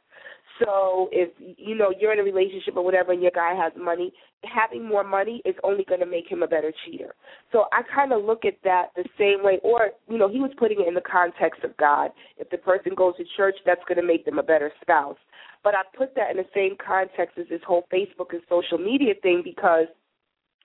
So 0.64 1.08
if 1.12 1.30
you 1.38 1.74
know 1.74 1.92
you're 1.98 2.12
in 2.12 2.20
a 2.20 2.22
relationship 2.22 2.76
or 2.76 2.84
whatever, 2.84 3.12
and 3.12 3.22
your 3.22 3.30
guy 3.34 3.54
has 3.54 3.72
money, 3.76 4.12
having 4.44 4.86
more 4.86 5.04
money 5.04 5.42
is 5.44 5.54
only 5.64 5.84
going 5.84 6.00
to 6.00 6.06
make 6.06 6.30
him 6.30 6.42
a 6.42 6.46
better 6.46 6.72
cheater. 6.84 7.14
So 7.50 7.64
I 7.72 7.82
kind 7.94 8.12
of 8.12 8.24
look 8.24 8.44
at 8.44 8.54
that 8.64 8.88
the 8.96 9.04
same 9.18 9.44
way. 9.44 9.58
Or 9.62 9.90
you 10.08 10.18
know, 10.18 10.28
he 10.28 10.38
was 10.38 10.50
putting 10.58 10.80
it 10.80 10.88
in 10.88 10.94
the 10.94 11.00
context 11.00 11.64
of 11.64 11.76
God. 11.76 12.10
If 12.38 12.50
the 12.50 12.58
person 12.58 12.94
goes 12.96 13.16
to 13.16 13.24
church, 13.36 13.56
that's 13.66 13.82
going 13.88 14.00
to 14.00 14.06
make 14.06 14.24
them 14.24 14.38
a 14.38 14.42
better 14.42 14.72
spouse. 14.80 15.18
But 15.64 15.74
I 15.74 15.82
put 15.96 16.14
that 16.16 16.30
in 16.30 16.36
the 16.36 16.46
same 16.54 16.76
context 16.84 17.38
as 17.38 17.46
this 17.48 17.60
whole 17.66 17.86
Facebook 17.92 18.32
and 18.32 18.42
social 18.48 18.78
media 18.78 19.14
thing 19.22 19.42
because 19.44 19.86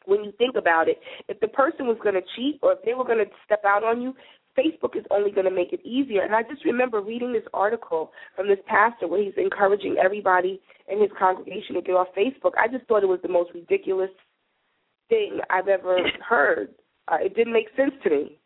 when 0.06 0.24
you 0.24 0.32
think 0.38 0.56
about 0.56 0.88
it, 0.88 1.00
if 1.28 1.40
the 1.40 1.48
person 1.48 1.86
was 1.86 1.98
going 2.02 2.16
to 2.16 2.22
cheat 2.36 2.60
or 2.64 2.74
if 2.74 2.80
they 2.84 2.94
were 2.94 3.04
going 3.04 3.20
to 3.20 3.30
step 3.46 3.64
out 3.66 3.84
on 3.84 4.02
you, 4.02 4.16
Facebook 4.58 4.98
is 4.98 5.06
only 5.12 5.32
going 5.32 5.46
to 5.46 5.52
make 5.52 5.72
it 5.72 5.86
easier. 5.86 6.24
And 6.24 6.34
I 6.34 6.42
just 6.42 6.66
remember 6.66 7.00
reading 7.02 7.32
this 7.32 7.44
article 7.54 8.12
from 8.36 8.48
this 8.48 8.60
pastor 8.66 9.08
where 9.08 9.24
he's 9.24 9.34
encouraging 9.38 9.98
everybody 10.04 10.60
in 10.92 11.00
his 11.00 11.12
congregation 11.18 11.76
to 11.76 11.82
get 11.82 11.94
off 11.94 12.08
Facebook. 12.18 12.54
I 12.60 12.68
just 12.68 12.86
thought 12.88 13.04
it 13.04 13.08
was 13.08 13.20
the 13.22 13.30
most 13.30 13.52
ridiculous 13.54 14.10
thing 15.10 15.40
I've 15.50 15.68
ever 15.68 15.98
heard. 16.28 16.70
Uh, 17.08 17.18
it 17.22 17.36
didn't 17.36 17.54
make 17.54 17.68
sense 17.78 17.94
to 18.04 18.10
me. 18.10 18.40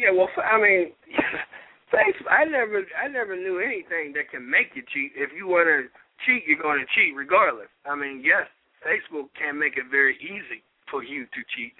Yeah, 0.00 0.12
well, 0.12 0.28
I 0.36 0.60
mean, 0.60 0.92
Facebook. 1.94 2.28
I 2.28 2.44
never, 2.44 2.84
I 3.02 3.08
never 3.08 3.36
knew 3.36 3.60
anything 3.60 4.12
that 4.14 4.28
can 4.30 4.48
make 4.48 4.74
you 4.74 4.82
cheat. 4.92 5.12
If 5.16 5.30
you 5.36 5.46
want 5.46 5.68
to 5.68 5.88
cheat, 6.26 6.44
you're 6.46 6.60
going 6.60 6.80
to 6.80 6.90
cheat 6.92 7.16
regardless. 7.16 7.70
I 7.86 7.94
mean, 7.94 8.20
yes, 8.24 8.44
Facebook 8.84 9.32
can 9.38 9.58
make 9.58 9.78
it 9.78 9.88
very 9.90 10.16
easy 10.20 10.60
for 10.90 11.02
you 11.02 11.24
to 11.24 11.40
cheat, 11.56 11.72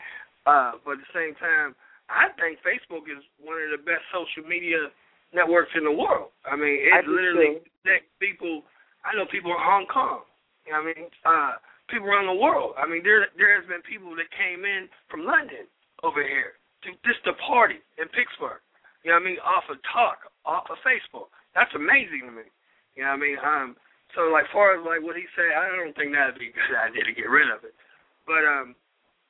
uh, 0.47 0.73
but 0.85 0.93
at 0.93 1.05
the 1.05 1.13
same 1.13 1.35
time 1.37 1.77
I 2.09 2.31
think 2.39 2.63
Facebook 2.63 3.11
is 3.11 3.23
one 3.43 3.59
of 3.59 3.75
the 3.75 3.83
best 3.83 4.07
social 4.15 4.47
media 4.47 4.91
networks 5.35 5.75
in 5.75 5.83
the 5.83 5.93
world. 5.93 6.31
I 6.47 6.55
mean, 6.55 6.87
it 6.87 6.93
I 6.95 7.03
literally 7.03 7.63
connects 7.83 8.11
people. 8.23 8.63
I 9.03 9.15
know 9.15 9.27
people 9.27 9.51
in 9.51 9.61
Hong 9.61 9.87
Kong. 9.91 10.23
You 10.67 10.75
know 10.75 10.83
I 10.83 10.85
mean, 10.87 11.07
uh, 11.27 11.53
people 11.91 12.07
around 12.07 12.27
the 12.27 12.39
world. 12.39 12.75
I 12.79 12.87
mean, 12.87 13.03
there 13.03 13.27
there 13.39 13.55
has 13.59 13.67
been 13.67 13.83
people 13.83 14.15
that 14.19 14.31
came 14.35 14.63
in 14.63 14.91
from 15.11 15.27
London 15.27 15.67
over 16.03 16.23
here 16.23 16.59
to 16.87 16.95
just 17.03 17.23
to 17.27 17.35
party 17.43 17.83
in 17.99 18.07
Pittsburgh. 18.15 18.63
You 19.03 19.15
know 19.15 19.23
what 19.23 19.27
I 19.27 19.31
mean, 19.31 19.41
off 19.43 19.67
of 19.71 19.79
talk, 19.87 20.27
off 20.43 20.67
of 20.71 20.79
Facebook. 20.83 21.31
That's 21.55 21.71
amazing 21.79 22.27
to 22.27 22.35
me. 22.35 22.47
You 22.99 23.07
know 23.07 23.15
what 23.15 23.23
I 23.23 23.27
mean? 23.27 23.39
Um, 23.39 23.69
so 24.15 24.31
like 24.35 24.51
far 24.51 24.75
as 24.75 24.83
like 24.83 25.03
what 25.03 25.15
he 25.15 25.27
said, 25.39 25.55
I 25.55 25.71
don't 25.71 25.95
think 25.95 26.11
that'd 26.11 26.39
be 26.39 26.51
a 26.51 26.57
good 26.57 26.75
idea 26.87 27.07
to 27.07 27.15
get 27.15 27.31
rid 27.31 27.51
of 27.51 27.63
it. 27.63 27.75
But 28.27 28.43
um, 28.43 28.75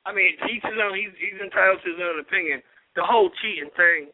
I 0.07 0.15
mean, 0.15 0.39
each 0.47 0.63
his 0.63 0.79
own. 0.79 0.95
He's 0.95 1.11
he's 1.19 1.35
entitled 1.35 1.83
to 1.83 1.91
his 1.91 1.99
own 1.99 2.23
opinion. 2.23 2.63
The 2.95 3.03
whole 3.03 3.27
cheating 3.43 3.69
thing, 3.75 4.07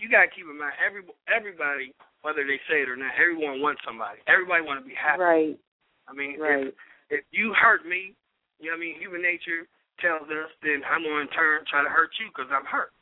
you 0.00 0.08
gotta 0.08 0.32
keep 0.32 0.48
in 0.48 0.56
mind. 0.56 0.72
Every 0.80 1.04
everybody, 1.28 1.92
whether 2.24 2.40
they 2.40 2.56
say 2.64 2.80
it 2.80 2.88
or 2.88 2.96
not, 2.96 3.12
everyone 3.20 3.60
wants 3.60 3.84
somebody. 3.84 4.24
Everybody 4.24 4.64
want 4.64 4.80
to 4.80 4.88
be 4.88 4.96
happy. 4.96 5.20
Right. 5.20 5.56
I 6.08 6.12
mean, 6.16 6.40
right. 6.40 6.72
if 6.72 7.20
if 7.20 7.22
you 7.36 7.52
hurt 7.52 7.84
me, 7.84 8.16
you 8.56 8.72
know 8.72 8.80
what 8.80 8.80
I 8.80 8.88
mean. 8.88 8.96
Human 8.96 9.20
nature 9.20 9.68
tells 10.00 10.24
us, 10.32 10.50
then 10.64 10.80
I'm 10.88 11.04
gonna 11.04 11.28
in 11.28 11.32
turn 11.36 11.68
try 11.68 11.84
to 11.84 11.92
hurt 11.92 12.16
you 12.16 12.32
because 12.32 12.48
I'm 12.48 12.64
hurt. 12.64 12.96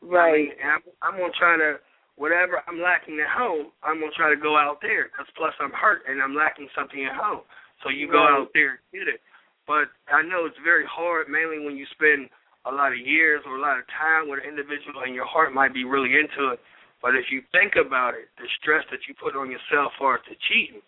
Right. 0.00 0.32
I 0.32 0.32
mean, 0.32 0.48
and 0.56 0.70
I'm, 0.80 0.84
I'm 1.04 1.16
gonna 1.20 1.36
try 1.36 1.60
to 1.60 1.76
whatever 2.16 2.64
I'm 2.64 2.80
lacking 2.80 3.20
at 3.20 3.28
home, 3.28 3.72
I'm 3.84 4.00
gonna 4.00 4.16
try 4.16 4.32
to 4.32 4.40
go 4.40 4.56
out 4.56 4.80
there 4.80 5.12
because 5.12 5.28
plus 5.36 5.52
I'm 5.60 5.76
hurt 5.76 6.08
and 6.08 6.24
I'm 6.24 6.34
lacking 6.34 6.72
something 6.72 7.04
at 7.04 7.16
home. 7.16 7.44
So 7.84 7.92
you 7.92 8.08
go 8.08 8.24
out 8.24 8.48
there 8.56 8.80
and 8.80 8.84
get 8.92 9.08
it. 9.08 9.20
But 9.66 9.90
I 10.08 10.22
know 10.22 10.46
it's 10.46 10.58
very 10.62 10.86
hard, 10.86 11.28
mainly 11.28 11.58
when 11.58 11.76
you 11.76 11.86
spend 11.90 12.30
a 12.66 12.72
lot 12.72 12.94
of 12.94 12.98
years 12.98 13.42
or 13.46 13.58
a 13.58 13.62
lot 13.62 13.78
of 13.78 13.86
time 13.90 14.30
with 14.30 14.42
an 14.42 14.48
individual 14.48 15.02
and 15.02 15.14
your 15.14 15.26
heart 15.26 15.54
might 15.54 15.74
be 15.74 15.86
really 15.86 16.14
into 16.14 16.54
it. 16.54 16.60
But 17.02 17.14
if 17.14 17.30
you 17.30 17.42
think 17.54 17.78
about 17.78 18.14
it, 18.18 18.30
the 18.38 18.48
stress 18.58 18.82
that 18.90 19.06
you 19.06 19.14
put 19.14 19.38
on 19.38 19.50
yourself 19.50 19.94
for 19.98 20.18
to 20.18 20.34
cheating, 20.50 20.82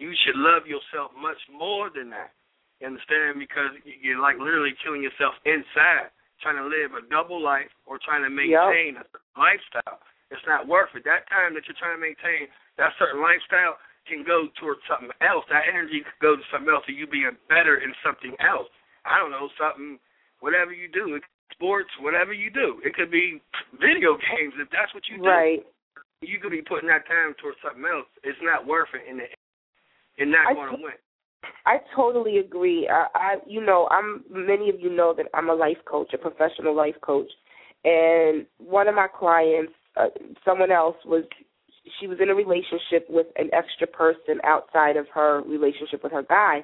you 0.00 0.12
should 0.24 0.38
love 0.40 0.64
yourself 0.64 1.12
much 1.12 1.36
more 1.52 1.92
than 1.92 2.08
that. 2.16 2.32
You 2.80 2.88
understand? 2.88 3.36
Because 3.36 3.76
you're 3.84 4.20
like 4.20 4.40
literally 4.40 4.72
killing 4.80 5.04
yourself 5.04 5.36
inside, 5.44 6.08
trying 6.40 6.56
to 6.56 6.64
live 6.64 6.96
a 6.96 7.04
double 7.12 7.36
life 7.36 7.68
or 7.84 8.00
trying 8.00 8.24
to 8.24 8.32
maintain 8.32 8.96
yep. 8.96 9.04
a 9.04 9.20
lifestyle. 9.36 10.00
It's 10.32 10.40
not 10.48 10.64
worth 10.64 10.96
it. 10.96 11.04
That 11.04 11.28
time 11.28 11.52
that 11.58 11.68
you're 11.68 11.76
trying 11.76 11.98
to 11.98 12.00
maintain 12.00 12.48
that 12.80 12.96
certain 12.96 13.20
lifestyle, 13.20 13.76
can 14.08 14.24
go 14.24 14.48
towards 14.58 14.80
something 14.88 15.12
else. 15.20 15.44
That 15.48 15.68
energy 15.68 16.02
could 16.04 16.20
go 16.22 16.36
to 16.36 16.44
something 16.52 16.70
else, 16.72 16.84
or 16.88 16.94
you 16.94 17.06
being 17.06 17.36
better 17.48 17.78
in 17.80 17.92
something 18.04 18.34
else. 18.40 18.70
I 19.04 19.18
don't 19.18 19.30
know, 19.32 19.48
something, 19.56 19.98
whatever 20.40 20.72
you 20.72 20.88
do, 20.88 21.18
sports, 21.52 21.90
whatever 22.00 22.32
you 22.32 22.50
do. 22.50 22.80
It 22.84 22.94
could 22.94 23.10
be 23.10 23.40
video 23.76 24.16
games 24.16 24.54
if 24.58 24.68
that's 24.70 24.92
what 24.94 25.04
you 25.08 25.18
do. 25.18 25.28
Right. 25.28 25.60
You 26.20 26.38
could 26.38 26.52
be 26.52 26.62
putting 26.62 26.88
that 26.88 27.08
time 27.08 27.34
towards 27.40 27.56
something 27.64 27.84
else. 27.84 28.08
It's 28.24 28.38
not 28.42 28.66
worth 28.66 28.92
it, 28.92 29.08
and 29.08 29.20
you're 30.16 30.28
not 30.28 30.54
going 30.54 30.76
to 30.76 30.82
win. 30.82 31.00
I 31.64 31.78
totally 31.96 32.38
agree. 32.38 32.88
I, 32.88 33.06
I, 33.14 33.36
you 33.46 33.64
know, 33.64 33.88
I'm. 33.90 34.24
Many 34.28 34.68
of 34.68 34.78
you 34.78 34.94
know 34.94 35.14
that 35.16 35.26
I'm 35.32 35.48
a 35.48 35.54
life 35.54 35.78
coach, 35.86 36.12
a 36.12 36.18
professional 36.18 36.76
life 36.76 36.96
coach, 37.00 37.30
and 37.84 38.46
one 38.58 38.88
of 38.88 38.94
my 38.94 39.08
clients, 39.08 39.72
uh, 39.96 40.08
someone 40.44 40.70
else, 40.70 40.96
was 41.06 41.24
she 41.98 42.06
was 42.06 42.18
in 42.20 42.30
a 42.30 42.34
relationship 42.34 43.06
with 43.08 43.26
an 43.36 43.50
extra 43.52 43.86
person 43.86 44.40
outside 44.44 44.96
of 44.96 45.06
her 45.14 45.42
relationship 45.42 46.02
with 46.02 46.12
her 46.12 46.22
guy 46.22 46.62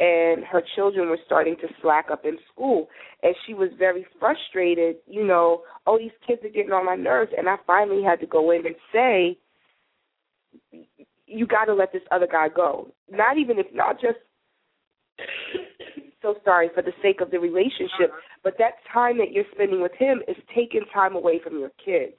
and 0.00 0.44
her 0.44 0.62
children 0.76 1.08
were 1.08 1.18
starting 1.26 1.56
to 1.56 1.66
slack 1.82 2.06
up 2.10 2.24
in 2.24 2.38
school. 2.52 2.88
And 3.22 3.34
she 3.46 3.54
was 3.54 3.70
very 3.78 4.06
frustrated 4.18 4.96
you 5.06 5.24
know 5.24 5.62
oh 5.86 5.98
these 5.98 6.12
kids 6.26 6.42
are 6.44 6.50
getting 6.50 6.72
on 6.72 6.86
my 6.86 6.96
nerves. 6.96 7.32
And 7.36 7.48
i 7.48 7.56
finally 7.66 8.02
had 8.02 8.20
to 8.20 8.26
go 8.26 8.50
in 8.50 8.66
and 8.66 8.76
say 8.92 9.38
you 11.26 11.46
got 11.46 11.66
to 11.66 11.74
let 11.74 11.92
this 11.92 12.02
other 12.10 12.28
guy 12.30 12.48
go. 12.48 12.88
Not 13.10 13.36
even 13.36 13.58
if 13.58 13.66
not 13.74 14.00
just 14.00 14.18
so 16.22 16.34
sorry 16.44 16.70
for 16.74 16.82
the 16.82 16.92
sake 17.02 17.20
of 17.20 17.30
the 17.30 17.38
relationship 17.38 18.10
uh-huh. 18.10 18.38
but 18.42 18.54
that 18.58 18.74
time 18.92 19.18
that 19.18 19.32
you're 19.32 19.44
spending 19.52 19.80
with 19.80 19.92
him 19.98 20.22
is 20.26 20.36
taking 20.54 20.82
time 20.92 21.14
away 21.14 21.40
from 21.42 21.58
your 21.58 21.70
kids 21.84 22.14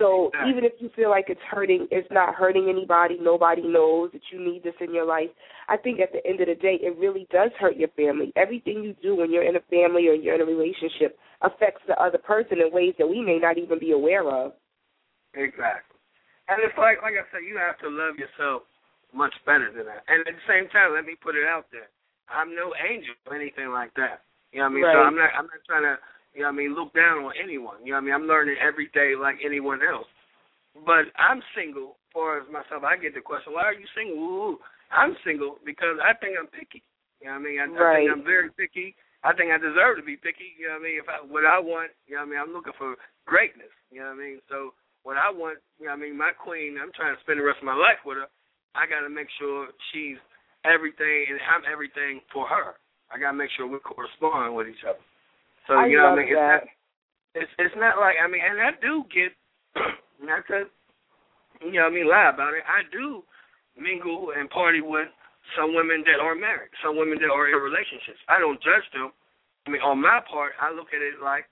So 0.00 0.32
even 0.48 0.64
if 0.64 0.72
you 0.80 0.88
feel 0.96 1.10
like 1.10 1.26
it's 1.28 1.44
hurting, 1.44 1.86
it's 1.90 2.08
not 2.10 2.34
hurting 2.34 2.72
anybody. 2.72 3.18
Nobody 3.20 3.60
knows 3.60 4.10
that 4.12 4.22
you 4.32 4.40
need 4.40 4.64
this 4.64 4.74
in 4.80 4.94
your 4.94 5.04
life. 5.04 5.28
I 5.68 5.76
think 5.76 6.00
at 6.00 6.10
the 6.10 6.24
end 6.26 6.40
of 6.40 6.48
the 6.48 6.56
day, 6.56 6.80
it 6.80 6.96
really 6.98 7.28
does 7.30 7.50
hurt 7.60 7.76
your 7.76 7.92
family. 7.94 8.32
Everything 8.34 8.82
you 8.82 8.96
do 9.02 9.14
when 9.14 9.30
you're 9.30 9.46
in 9.46 9.56
a 9.56 9.64
family 9.68 10.08
or 10.08 10.16
you're 10.16 10.34
in 10.34 10.40
a 10.40 10.48
relationship 10.48 11.18
affects 11.42 11.82
the 11.86 12.00
other 12.00 12.16
person 12.16 12.64
in 12.64 12.72
ways 12.72 12.94
that 12.98 13.06
we 13.06 13.20
may 13.20 13.38
not 13.38 13.58
even 13.58 13.78
be 13.78 13.92
aware 13.92 14.24
of. 14.24 14.52
Exactly. 15.34 16.00
And 16.48 16.58
it's 16.64 16.74
like, 16.80 16.98
like 17.04 17.14
I 17.14 17.22
said, 17.30 17.46
you 17.46 17.60
have 17.60 17.78
to 17.84 17.88
love 17.92 18.16
yourself 18.16 18.64
much 19.12 19.34
better 19.44 19.70
than 19.70 19.84
that. 19.84 20.02
And 20.08 20.26
at 20.26 20.32
the 20.32 20.46
same 20.48 20.66
time, 20.72 20.96
let 20.96 21.04
me 21.04 21.14
put 21.14 21.36
it 21.36 21.44
out 21.44 21.70
there: 21.70 21.92
I'm 22.26 22.56
no 22.56 22.72
angel 22.80 23.14
or 23.28 23.36
anything 23.36 23.70
like 23.70 23.94
that. 23.94 24.24
You 24.50 24.64
know 24.64 24.66
what 24.66 24.70
I 24.70 24.74
mean? 24.74 24.84
Right. 24.84 24.96
So 24.96 25.00
I'm 25.06 25.14
not, 25.14 25.30
I'm 25.38 25.46
not 25.46 25.62
trying 25.68 25.86
to, 25.86 25.94
you 26.34 26.42
know 26.42 26.48
what 26.48 26.54
I 26.54 26.62
mean, 26.62 26.74
look 26.74 26.94
down 26.94 27.24
on 27.26 27.32
anyone. 27.36 27.82
You 27.82 27.92
know 27.92 27.98
what 27.98 28.06
I 28.06 28.06
mean? 28.06 28.14
I'm 28.14 28.28
learning 28.30 28.56
every 28.62 28.88
day 28.94 29.18
like 29.18 29.42
anyone 29.44 29.80
else. 29.82 30.08
But 30.86 31.10
I'm 31.18 31.42
single. 31.54 31.98
As 31.98 32.12
far 32.14 32.38
as 32.38 32.46
myself, 32.50 32.82
I 32.86 32.98
get 32.98 33.14
the 33.14 33.22
question, 33.22 33.54
why 33.54 33.66
are 33.70 33.74
you 33.74 33.86
single? 33.94 34.18
Ooh, 34.18 34.58
I'm 34.90 35.14
single 35.26 35.58
because 35.66 35.98
I 36.02 36.14
think 36.18 36.38
I'm 36.38 36.50
picky. 36.50 36.82
You 37.22 37.30
know 37.30 37.38
what 37.38 37.42
I 37.42 37.46
mean? 37.46 37.58
I, 37.58 37.66
right. 37.70 37.78
I 37.78 37.94
think 38.02 38.10
I'm 38.10 38.26
very 38.26 38.50
picky. 38.54 38.94
I 39.22 39.36
think 39.36 39.52
I 39.52 39.58
deserve 39.60 40.00
to 40.00 40.06
be 40.06 40.16
picky. 40.16 40.56
You 40.56 40.70
know 40.70 40.80
what 40.80 40.86
I 40.86 40.88
mean? 40.88 40.98
If 40.98 41.08
I, 41.10 41.18
what 41.26 41.44
I 41.44 41.58
want, 41.60 41.92
you 42.06 42.16
know 42.16 42.24
what 42.24 42.30
I 42.30 42.32
mean? 42.32 42.40
I'm 42.40 42.54
looking 42.54 42.78
for 42.78 42.96
greatness. 43.26 43.70
You 43.90 44.00
know 44.00 44.14
what 44.14 44.18
I 44.18 44.24
mean? 44.24 44.38
So 44.48 44.72
what 45.02 45.20
I 45.20 45.28
want, 45.28 45.58
you 45.78 45.86
know 45.86 45.94
what 45.94 46.00
I 46.00 46.04
mean? 46.08 46.16
My 46.16 46.32
queen, 46.32 46.78
I'm 46.80 46.94
trying 46.94 47.14
to 47.14 47.20
spend 47.22 47.38
the 47.38 47.46
rest 47.46 47.60
of 47.60 47.68
my 47.68 47.76
life 47.76 48.00
with 48.06 48.18
her. 48.18 48.30
I 48.74 48.86
got 48.86 49.02
to 49.02 49.10
make 49.10 49.28
sure 49.36 49.68
she's 49.90 50.18
everything 50.64 51.34
and 51.34 51.42
I'm 51.42 51.66
everything 51.66 52.22
for 52.32 52.46
her. 52.46 52.78
I 53.10 53.18
got 53.18 53.34
to 53.34 53.38
make 53.38 53.50
sure 53.58 53.66
we 53.66 53.82
correspond 53.82 54.54
with 54.54 54.70
each 54.70 54.86
other. 54.86 55.02
So 55.70 55.78
I 55.78 55.86
you 55.86 56.02
know 56.02 56.10
love 56.10 56.18
I 56.18 56.26
mean? 56.26 56.34
that. 56.34 56.66
It's 56.66 56.66
not, 56.66 57.46
it's 57.46 57.52
it's 57.62 57.78
not 57.78 57.94
like 58.02 58.18
I 58.18 58.26
mean, 58.26 58.42
and 58.42 58.58
I 58.58 58.74
do 58.82 59.06
get 59.06 59.30
not 60.18 60.42
to 60.50 60.66
you 61.62 61.78
know 61.78 61.86
I 61.86 61.94
mean 61.94 62.10
lie 62.10 62.26
about 62.34 62.58
it. 62.58 62.66
I 62.66 62.82
do 62.90 63.22
mingle 63.78 64.34
and 64.34 64.50
party 64.50 64.82
with 64.82 65.06
some 65.54 65.70
women 65.78 66.02
that 66.10 66.18
are 66.18 66.34
married, 66.34 66.74
some 66.82 66.98
women 66.98 67.22
that 67.22 67.30
are 67.30 67.46
in 67.46 67.54
relationships. 67.62 68.18
I 68.26 68.42
don't 68.42 68.58
judge 68.58 68.82
them. 68.90 69.14
I 69.66 69.70
mean, 69.70 69.82
on 69.86 70.02
my 70.02 70.18
part, 70.26 70.58
I 70.58 70.74
look 70.74 70.90
at 70.90 71.06
it 71.06 71.22
like 71.22 71.46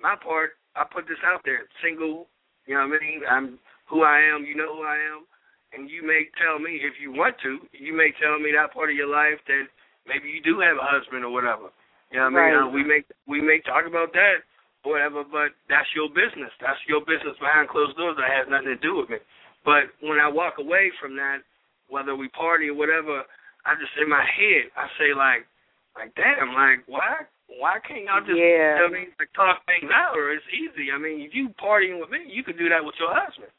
my 0.00 0.16
part. 0.16 0.56
I 0.72 0.88
put 0.88 1.04
this 1.04 1.20
out 1.20 1.44
there, 1.44 1.68
single. 1.84 2.32
You 2.64 2.80
know 2.80 2.88
what 2.88 2.96
I 2.96 3.04
mean? 3.04 3.20
I'm 3.28 3.46
who 3.84 4.00
I 4.00 4.24
am. 4.24 4.48
You 4.48 4.56
know 4.56 4.80
who 4.80 4.84
I 4.88 4.96
am. 5.12 5.28
And 5.76 5.92
you 5.92 6.00
may 6.00 6.24
tell 6.40 6.56
me 6.56 6.80
if 6.80 6.96
you 6.96 7.12
want 7.12 7.36
to. 7.44 7.60
You 7.76 7.92
may 7.92 8.16
tell 8.16 8.40
me 8.40 8.48
that 8.56 8.72
part 8.72 8.88
of 8.88 8.96
your 8.96 9.12
life 9.12 9.36
that 9.44 9.68
maybe 10.08 10.32
you 10.32 10.40
do 10.40 10.56
have 10.64 10.80
a 10.80 10.88
husband 10.88 11.20
or 11.20 11.32
whatever. 11.32 11.68
You 12.10 12.18
know 12.18 12.30
what 12.32 12.40
I 12.40 12.50
mean? 12.50 12.56
Uh, 12.56 12.68
we 12.72 12.82
may 12.84 13.00
we 13.28 13.40
may 13.40 13.60
talk 13.60 13.84
about 13.84 14.12
that 14.16 14.44
or 14.84 14.96
whatever, 14.96 15.24
but 15.24 15.52
that's 15.68 15.88
your 15.92 16.08
business. 16.08 16.52
That's 16.60 16.80
your 16.88 17.04
business 17.04 17.36
behind 17.36 17.68
closed 17.68 17.96
doors. 18.00 18.16
That 18.16 18.32
has 18.32 18.48
nothing 18.48 18.72
to 18.72 18.80
do 18.80 18.96
with 18.96 19.12
me. 19.12 19.20
But 19.64 19.92
when 20.00 20.16
I 20.16 20.28
walk 20.28 20.56
away 20.56 20.88
from 20.96 21.16
that, 21.20 21.44
whether 21.92 22.16
we 22.16 22.28
party 22.32 22.72
or 22.72 22.76
whatever, 22.78 23.24
I 23.68 23.76
just 23.76 23.92
in 24.00 24.08
my 24.08 24.24
head 24.24 24.72
I 24.72 24.88
say 24.96 25.12
like, 25.12 25.44
like 25.92 26.14
damn, 26.16 26.56
like 26.56 26.86
why 26.88 27.28
why 27.60 27.76
can't 27.84 28.08
y'all 28.08 28.24
just 28.24 28.40
Yeah. 28.40 28.80
you 28.80 28.88
know 28.88 28.88
I 28.88 28.96
mean 29.04 29.10
like 29.20 29.32
talk 29.36 29.60
things 29.68 29.92
out? 29.92 30.16
Or 30.16 30.32
it's 30.32 30.48
easy. 30.48 30.88
I 30.88 30.96
mean, 30.96 31.20
if 31.20 31.36
you 31.36 31.52
partying 31.60 32.00
with 32.00 32.08
me, 32.08 32.24
you 32.24 32.40
could 32.40 32.56
do 32.56 32.72
that 32.72 32.80
with 32.80 32.96
your 32.96 33.12
husband. 33.12 33.52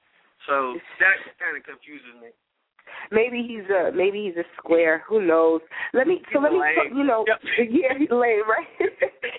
So 0.49 0.73
that 0.97 1.21
kind 1.37 1.53
of 1.53 1.61
confuses 1.61 2.17
me. 2.17 2.33
Maybe 3.11 3.45
he's 3.47 3.69
a 3.69 3.91
maybe 3.95 4.23
he's 4.25 4.37
a 4.37 4.47
square. 4.57 5.03
Who 5.07 5.25
knows? 5.25 5.61
Let 5.93 6.07
me 6.07 6.21
so 6.33 6.39
He's 6.39 6.43
let 6.43 6.51
me 6.53 6.59
lame. 6.59 6.97
you 6.97 7.03
know 7.03 7.25
Yep. 7.27 7.39
yeah 7.71 7.97
he's 7.97 8.09
lame 8.11 8.43
right. 8.47 8.67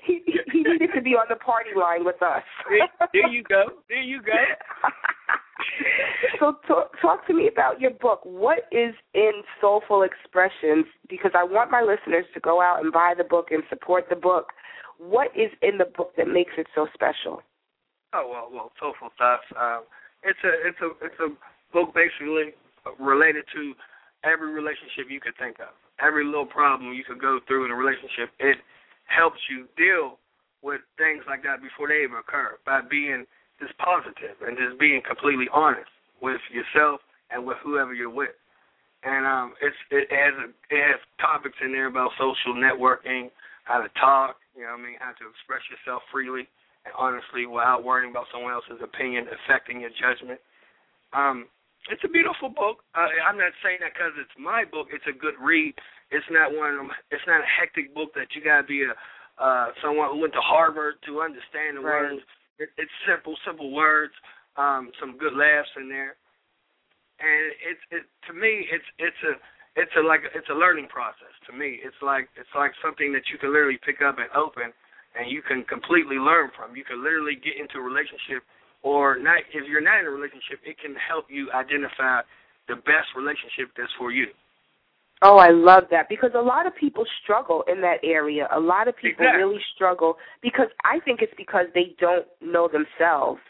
he 0.06 0.22
he 0.26 0.38
he 0.52 0.62
needed 0.62 0.90
to 0.94 1.02
be 1.02 1.10
on 1.10 1.26
the 1.28 1.36
party 1.36 1.70
line 1.78 2.04
with 2.04 2.22
us. 2.22 2.42
There, 2.68 2.88
there 3.12 3.28
you 3.30 3.42
go. 3.44 3.64
There 3.88 4.02
you 4.02 4.22
go. 4.22 4.32
so 6.40 6.56
talk, 6.66 6.92
talk 7.00 7.26
to 7.26 7.34
me 7.34 7.48
about 7.52 7.80
your 7.80 7.90
book. 7.92 8.20
What 8.24 8.60
is 8.72 8.94
in 9.14 9.32
Soulful 9.60 10.02
Expressions? 10.02 10.86
Because 11.08 11.32
I 11.34 11.44
want 11.44 11.70
my 11.70 11.82
listeners 11.82 12.24
to 12.34 12.40
go 12.40 12.60
out 12.60 12.82
and 12.82 12.92
buy 12.92 13.14
the 13.16 13.24
book 13.24 13.48
and 13.50 13.62
support 13.68 14.06
the 14.08 14.16
book. 14.16 14.46
What 14.98 15.28
is 15.36 15.50
in 15.62 15.78
the 15.78 15.86
book 15.96 16.12
that 16.16 16.28
makes 16.28 16.52
it 16.58 16.66
so 16.74 16.86
special? 16.94 17.42
Oh 18.12 18.28
well, 18.30 18.48
well, 18.52 18.72
soulful 18.80 19.08
thoughts. 19.16 19.44
Um, 19.58 19.82
it's 20.22 20.38
a 20.44 20.68
it's 20.68 20.78
a 20.82 20.90
it's 21.04 21.20
a 21.20 21.28
book 21.72 21.94
basically 21.94 22.52
related 22.98 23.44
to 23.54 23.74
every 24.24 24.52
relationship 24.52 25.08
you 25.08 25.20
could 25.20 25.36
think 25.38 25.60
of, 25.60 25.72
every 26.00 26.24
little 26.24 26.46
problem 26.46 26.92
you 26.92 27.04
could 27.04 27.20
go 27.20 27.40
through 27.46 27.64
in 27.64 27.70
a 27.70 27.74
relationship. 27.74 28.30
It 28.38 28.58
helps 29.08 29.40
you 29.48 29.66
deal 29.76 30.18
with 30.62 30.80
things 30.98 31.24
like 31.26 31.42
that 31.42 31.62
before 31.64 31.88
they 31.88 32.04
even 32.04 32.20
occur 32.20 32.60
by 32.66 32.80
being 32.84 33.24
just 33.60 33.76
positive 33.78 34.36
and 34.44 34.56
just 34.56 34.78
being 34.80 35.00
completely 35.04 35.48
honest 35.52 35.90
with 36.20 36.40
yourself 36.52 37.00
and 37.30 37.44
with 37.44 37.56
whoever 37.64 37.94
you're 37.94 38.12
with. 38.12 38.36
And 39.02 39.24
um, 39.24 39.56
it's 39.64 39.76
it 39.88 40.12
has 40.12 40.36
a, 40.36 40.48
it 40.68 40.82
has 40.84 41.00
topics 41.16 41.56
in 41.64 41.72
there 41.72 41.88
about 41.88 42.12
social 42.20 42.52
networking, 42.52 43.32
how 43.64 43.80
to 43.80 43.88
talk, 43.96 44.36
you 44.52 44.62
know 44.62 44.76
what 44.76 44.84
I 44.84 44.86
mean, 44.92 45.00
how 45.00 45.16
to 45.16 45.24
express 45.32 45.64
yourself 45.72 46.04
freely 46.12 46.44
and 46.84 46.92
honestly 46.96 47.48
without 47.48 47.84
worrying 47.84 48.12
about 48.12 48.28
someone 48.32 48.52
else's 48.52 48.84
opinion 48.84 49.24
affecting 49.32 49.80
your 49.80 49.92
judgment. 49.96 50.40
Um, 51.16 51.48
it's 51.90 52.04
a 52.04 52.08
beautiful 52.08 52.48
book. 52.48 52.82
Uh, 52.94 53.10
I'm 53.26 53.36
not 53.36 53.52
saying 53.62 53.78
that 53.82 53.92
because 53.94 54.14
it's 54.16 54.32
my 54.38 54.64
book. 54.64 54.88
It's 54.94 55.06
a 55.10 55.16
good 55.16 55.34
read. 55.42 55.74
It's 56.10 56.26
not 56.30 56.54
one 56.54 56.72
of 56.72 56.78
them. 56.78 56.90
It's 57.10 57.26
not 57.26 57.42
a 57.42 57.50
hectic 57.50 57.94
book 57.94 58.14
that 58.14 58.34
you 58.34 58.42
gotta 58.42 58.66
be 58.66 58.82
a 58.86 58.94
uh, 59.40 59.72
someone 59.82 60.10
who 60.12 60.20
went 60.20 60.34
to 60.36 60.44
Harvard 60.44 61.00
to 61.08 61.20
understand 61.24 61.76
the 61.76 61.80
Right. 61.80 62.12
words. 62.12 62.22
It, 62.60 62.68
it's 62.76 62.92
simple, 63.08 63.34
simple 63.46 63.72
words. 63.72 64.12
Um, 64.56 64.92
some 65.00 65.16
good 65.16 65.32
laughs 65.32 65.70
in 65.80 65.88
there, 65.88 66.18
and 67.20 67.42
it's 67.64 67.80
it 67.90 68.04
to 68.28 68.32
me. 68.34 68.66
It's 68.68 68.84
it's 68.98 69.22
a 69.24 69.34
it's 69.80 69.94
a 69.96 70.02
like 70.04 70.20
it's 70.34 70.48
a 70.50 70.58
learning 70.58 70.88
process 70.88 71.32
to 71.48 71.52
me. 71.56 71.80
It's 71.80 71.96
like 72.02 72.28
it's 72.36 72.52
like 72.54 72.72
something 72.84 73.12
that 73.14 73.30
you 73.32 73.38
can 73.38 73.52
literally 73.54 73.78
pick 73.80 74.02
up 74.02 74.18
and 74.18 74.28
open, 74.36 74.74
and 75.16 75.30
you 75.30 75.40
can 75.40 75.64
completely 75.64 76.16
learn 76.20 76.50
from. 76.52 76.76
You 76.76 76.84
can 76.84 77.00
literally 77.02 77.38
get 77.38 77.56
into 77.56 77.78
a 77.78 77.84
relationship, 77.86 78.42
or 78.82 79.18
not. 79.18 79.38
If 79.52 79.68
you're 79.68 79.80
not 79.80 80.00
in 80.00 80.06
a 80.06 80.10
relationship, 80.10 80.60
it 80.64 80.78
can 80.78 80.94
help 80.96 81.26
you 81.28 81.50
identify 81.52 82.22
the 82.68 82.76
best 82.76 83.08
relationship 83.16 83.70
that's 83.76 83.92
for 83.98 84.10
you. 84.10 84.26
Oh, 85.22 85.36
I 85.36 85.50
love 85.50 85.84
that 85.90 86.08
because 86.08 86.30
a 86.34 86.40
lot 86.40 86.66
of 86.66 86.74
people 86.74 87.04
struggle 87.22 87.62
in 87.70 87.82
that 87.82 87.98
area. 88.02 88.48
A 88.54 88.60
lot 88.60 88.88
of 88.88 88.96
people 88.96 89.24
Exactly. 89.24 89.42
really 89.42 89.60
struggle 89.74 90.16
because 90.40 90.68
I 90.84 90.98
think 91.00 91.20
it's 91.20 91.34
because 91.36 91.66
they 91.74 91.94
don't 92.00 92.26
know 92.40 92.68
themselves. 92.68 93.40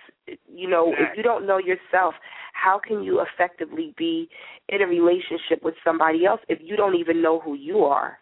You 0.52 0.68
know, 0.68 0.92
if 0.92 1.16
you 1.16 1.22
don't 1.22 1.46
know 1.46 1.58
yourself, 1.58 2.14
how 2.54 2.80
can 2.84 3.02
you 3.02 3.20
effectively 3.20 3.94
be 3.96 4.28
in 4.68 4.82
a 4.82 4.86
relationship 4.86 5.62
with 5.62 5.74
somebody 5.84 6.26
else 6.26 6.40
if 6.48 6.58
you 6.60 6.76
don't 6.76 6.96
even 6.96 7.22
know 7.22 7.38
who 7.38 7.54
you 7.54 7.84
are? 7.84 8.18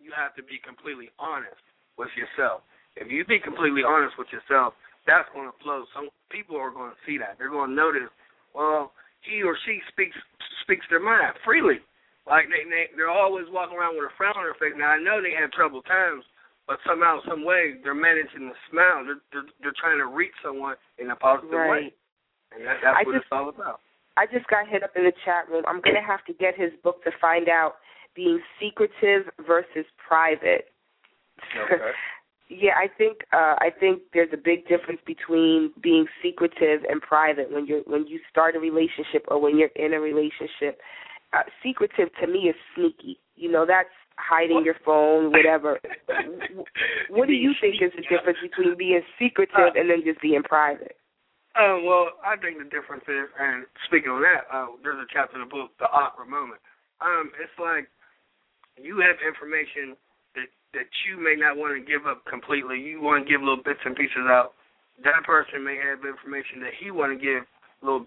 you 0.00 0.10
have 0.16 0.34
to 0.34 0.42
be 0.42 0.58
completely 0.58 1.12
honest 1.20 1.62
with 1.94 2.10
yourself. 2.16 2.64
If 2.96 3.12
you 3.12 3.22
be 3.24 3.38
completely 3.38 3.86
honest 3.86 4.18
with 4.18 4.26
yourself, 4.34 4.74
that's 5.06 5.28
going 5.32 5.48
to 5.48 5.56
flow. 5.62 5.84
Some 5.94 6.08
people 6.30 6.56
are 6.56 6.70
going 6.70 6.90
to 6.90 7.00
see 7.06 7.16
that. 7.18 7.36
They're 7.38 7.50
going 7.52 7.70
to 7.70 7.76
notice. 7.76 8.10
Well, 8.54 8.92
he 9.22 9.42
or 9.42 9.56
she 9.66 9.80
speaks 9.92 10.16
speaks 10.62 10.84
their 10.90 11.00
mind 11.02 11.36
freely. 11.44 11.80
Like 12.28 12.46
they, 12.52 12.68
they 12.68 12.92
they're 12.96 13.10
always 13.12 13.46
walking 13.50 13.76
around 13.78 13.96
with 13.96 14.08
a 14.08 14.14
frown 14.16 14.36
on 14.36 14.44
their 14.44 14.56
face. 14.60 14.76
Now 14.76 14.96
I 14.96 15.00
know 15.00 15.20
they 15.22 15.34
have 15.36 15.50
troubled 15.52 15.84
times, 15.86 16.24
but 16.68 16.78
somehow, 16.86 17.20
some 17.28 17.44
way, 17.44 17.80
they're 17.82 17.96
managing 17.96 18.48
to 18.52 18.56
smile. 18.70 19.04
They're 19.04 19.22
they're, 19.32 19.48
they're 19.60 19.78
trying 19.80 19.98
to 19.98 20.06
reach 20.06 20.34
someone 20.44 20.76
in 20.98 21.10
a 21.10 21.16
positive 21.16 21.50
way, 21.52 21.90
Right. 21.90 21.94
and 22.54 22.64
that, 22.66 22.78
that's 22.82 22.96
I 22.96 23.02
what 23.04 23.14
just- 23.18 23.24
it's 23.26 23.32
all 23.32 23.48
about. 23.48 23.80
I 24.16 24.26
just 24.26 24.46
got 24.48 24.68
hit 24.68 24.82
up 24.82 24.90
in 24.96 25.04
the 25.04 25.12
chat 25.24 25.48
room. 25.48 25.64
I'm 25.66 25.80
going 25.80 25.96
to 25.96 26.02
have 26.02 26.24
to 26.26 26.34
get 26.34 26.58
his 26.58 26.72
book 26.82 27.02
to 27.04 27.10
find 27.20 27.48
out 27.48 27.76
being 28.14 28.40
secretive 28.60 29.30
versus 29.46 29.86
private. 29.96 30.66
Okay. 31.56 31.80
yeah, 32.50 32.72
I 32.76 32.88
think 32.88 33.18
uh 33.32 33.54
I 33.58 33.70
think 33.78 34.02
there's 34.12 34.32
a 34.32 34.36
big 34.36 34.66
difference 34.66 35.00
between 35.06 35.72
being 35.80 36.06
secretive 36.22 36.82
and 36.88 37.00
private 37.00 37.52
when 37.52 37.66
you're 37.66 37.82
when 37.86 38.06
you 38.06 38.18
start 38.28 38.56
a 38.56 38.58
relationship 38.58 39.24
or 39.28 39.40
when 39.40 39.56
you're 39.56 39.74
in 39.76 39.94
a 39.94 40.00
relationship. 40.00 40.80
Uh, 41.32 41.46
secretive 41.62 42.08
to 42.20 42.26
me 42.26 42.50
is 42.50 42.56
sneaky. 42.74 43.20
You 43.36 43.52
know, 43.52 43.64
that's 43.64 43.94
hiding 44.18 44.64
your 44.64 44.74
phone, 44.84 45.30
whatever. 45.30 45.78
what 47.08 47.28
do 47.28 47.32
you 47.32 47.54
think 47.60 47.76
is 47.80 47.92
the 47.94 48.02
difference 48.02 48.38
between 48.42 48.76
being 48.76 49.00
secretive 49.16 49.78
and 49.78 49.88
then 49.88 50.02
just 50.04 50.20
being 50.20 50.42
private? 50.42 50.98
Uh, 51.54 51.78
well, 51.86 52.14
I 52.26 52.34
think 52.36 52.58
the 52.58 52.66
difference 52.66 53.06
is, 53.06 53.30
and 53.38 53.66
speaking 53.86 54.10
on 54.10 54.22
that, 54.22 54.46
uh, 54.50 54.74
there's 54.82 54.98
a 54.98 55.06
chapter 55.12 55.38
in 55.38 55.46
the 55.46 55.50
book, 55.50 55.70
The 55.78 55.86
Awkward 55.86 56.28
Moment. 56.28 56.60
Um, 57.00 57.30
it's 57.42 57.54
like 57.58 57.86
you 58.78 58.98
have 59.02 59.18
information 59.22 59.96
that 60.72 60.86
you 61.06 61.18
may 61.18 61.34
not 61.34 61.56
want 61.56 61.74
to 61.74 61.82
give 61.82 62.06
up 62.06 62.22
completely. 62.26 62.78
You 62.78 63.02
want 63.02 63.26
to 63.26 63.30
give 63.30 63.42
little 63.42 63.62
bits 63.62 63.82
and 63.84 63.96
pieces 63.96 64.28
out. 64.30 64.54
That 65.02 65.24
person 65.24 65.64
may 65.64 65.76
have 65.80 66.04
information 66.04 66.60
that 66.62 66.76
he 66.78 66.90
want 66.90 67.16
to 67.16 67.18
give 67.18 67.42
little 67.82 68.06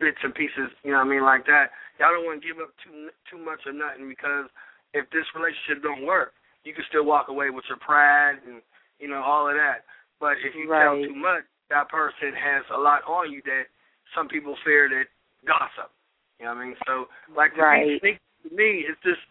bits 0.00 0.18
and 0.24 0.34
pieces. 0.34 0.72
You 0.82 0.96
know 0.96 1.04
what 1.04 1.12
I 1.12 1.14
mean, 1.14 1.22
like 1.22 1.44
that. 1.46 1.70
Y'all 2.00 2.16
don't 2.16 2.24
want 2.24 2.40
to 2.40 2.46
give 2.46 2.58
up 2.58 2.72
too 2.80 3.12
too 3.28 3.38
much 3.38 3.60
or 3.68 3.76
nothing 3.76 4.08
because 4.08 4.48
if 4.96 5.06
this 5.12 5.28
relationship 5.36 5.84
don't 5.84 6.08
work, 6.08 6.32
you 6.64 6.72
can 6.72 6.82
still 6.88 7.04
walk 7.04 7.28
away 7.28 7.52
with 7.52 7.68
your 7.68 7.78
pride 7.78 8.40
and 8.48 8.64
you 8.98 9.06
know 9.06 9.20
all 9.20 9.46
of 9.46 9.54
that. 9.54 9.84
But 10.18 10.40
if 10.40 10.56
you 10.56 10.66
tell 10.66 10.96
too 10.96 11.14
much, 11.14 11.44
that 11.68 11.88
person 11.92 12.32
has 12.34 12.64
a 12.72 12.80
lot 12.80 13.04
on 13.04 13.30
you 13.30 13.44
that 13.44 13.68
some 14.16 14.26
people 14.26 14.56
fear 14.64 14.88
that 14.88 15.06
gossip. 15.46 15.92
You 16.40 16.48
know 16.48 16.56
what 16.56 16.60
I 16.60 16.66
mean? 16.66 16.76
So 16.88 17.06
like 17.36 17.54
to 17.54 17.62
right. 17.62 17.86
be 17.86 18.00
sneaky 18.00 18.24
to 18.48 18.50
me, 18.56 18.88
it's 18.88 19.00
just 19.04 19.22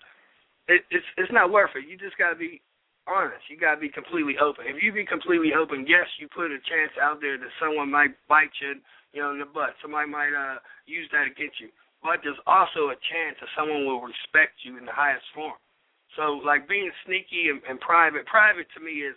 it, 0.69 0.85
it's 0.93 1.05
it's 1.17 1.33
not 1.33 1.49
worth 1.49 1.73
it. 1.73 1.89
You 1.89 1.97
just 1.97 2.17
gotta 2.17 2.37
be 2.37 2.61
honest. 3.07 3.43
You 3.49 3.57
gotta 3.57 3.79
be 3.79 3.89
completely 3.89 4.35
open. 4.41 4.65
If 4.67 4.81
you 4.83 4.91
be 4.91 5.05
completely 5.05 5.53
open, 5.53 5.85
yes, 5.87 6.07
you 6.19 6.27
put 6.27 6.51
a 6.51 6.59
chance 6.67 6.93
out 7.01 7.21
there 7.21 7.37
that 7.37 7.51
someone 7.59 7.91
might 7.91 8.15
bite 8.27 8.53
you, 8.61 8.79
you 9.13 9.21
know, 9.21 9.31
in 9.31 9.39
the 9.39 9.49
butt. 9.49 9.75
Somebody 9.81 10.09
might 10.09 10.33
uh 10.35 10.59
use 10.85 11.07
that 11.11 11.27
against 11.29 11.59
you. 11.59 11.69
But 12.01 12.23
there's 12.23 12.39
also 12.47 12.95
a 12.95 12.97
chance 13.11 13.35
that 13.43 13.51
someone 13.57 13.83
will 13.85 13.99
respect 14.01 14.63
you 14.63 14.79
in 14.79 14.85
the 14.87 14.95
highest 14.95 15.25
form. 15.35 15.59
So 16.15 16.39
like 16.43 16.67
being 16.67 16.91
sneaky 17.05 17.51
and, 17.51 17.59
and 17.67 17.79
private. 17.79 18.25
Private 18.25 18.67
to 18.75 18.79
me 18.79 19.03
is 19.03 19.15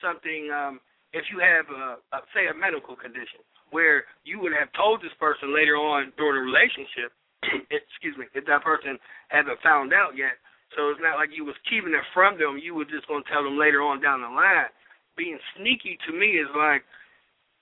something. 0.00 0.50
um 0.50 0.80
If 1.12 1.28
you 1.30 1.38
have 1.42 1.66
a, 1.68 1.84
a 2.16 2.18
say 2.32 2.46
a 2.48 2.54
medical 2.56 2.96
condition 2.96 3.42
where 3.72 4.04
you 4.24 4.38
would 4.40 4.52
have 4.52 4.68
told 4.76 5.00
this 5.00 5.12
person 5.18 5.52
later 5.54 5.76
on 5.76 6.12
during 6.20 6.36
a 6.36 6.44
relationship, 6.44 7.10
excuse 7.72 8.16
me, 8.20 8.26
if 8.36 8.44
that 8.46 8.62
person 8.62 8.98
haven't 9.28 9.58
found 9.64 9.92
out 9.92 10.12
yet, 10.16 10.36
so 10.76 10.88
it's 10.90 11.02
not 11.02 11.20
like 11.20 11.30
you 11.32 11.44
was 11.44 11.58
keeping 11.68 11.92
it 11.92 12.06
from 12.12 12.38
them. 12.40 12.60
You 12.60 12.74
were 12.74 12.88
just 12.88 13.08
gonna 13.08 13.26
tell 13.28 13.44
them 13.44 13.60
later 13.60 13.82
on 13.82 14.00
down 14.00 14.24
the 14.24 14.32
line. 14.32 14.72
Being 15.16 15.38
sneaky 15.56 15.98
to 16.08 16.10
me 16.12 16.40
is 16.40 16.48
like, 16.56 16.82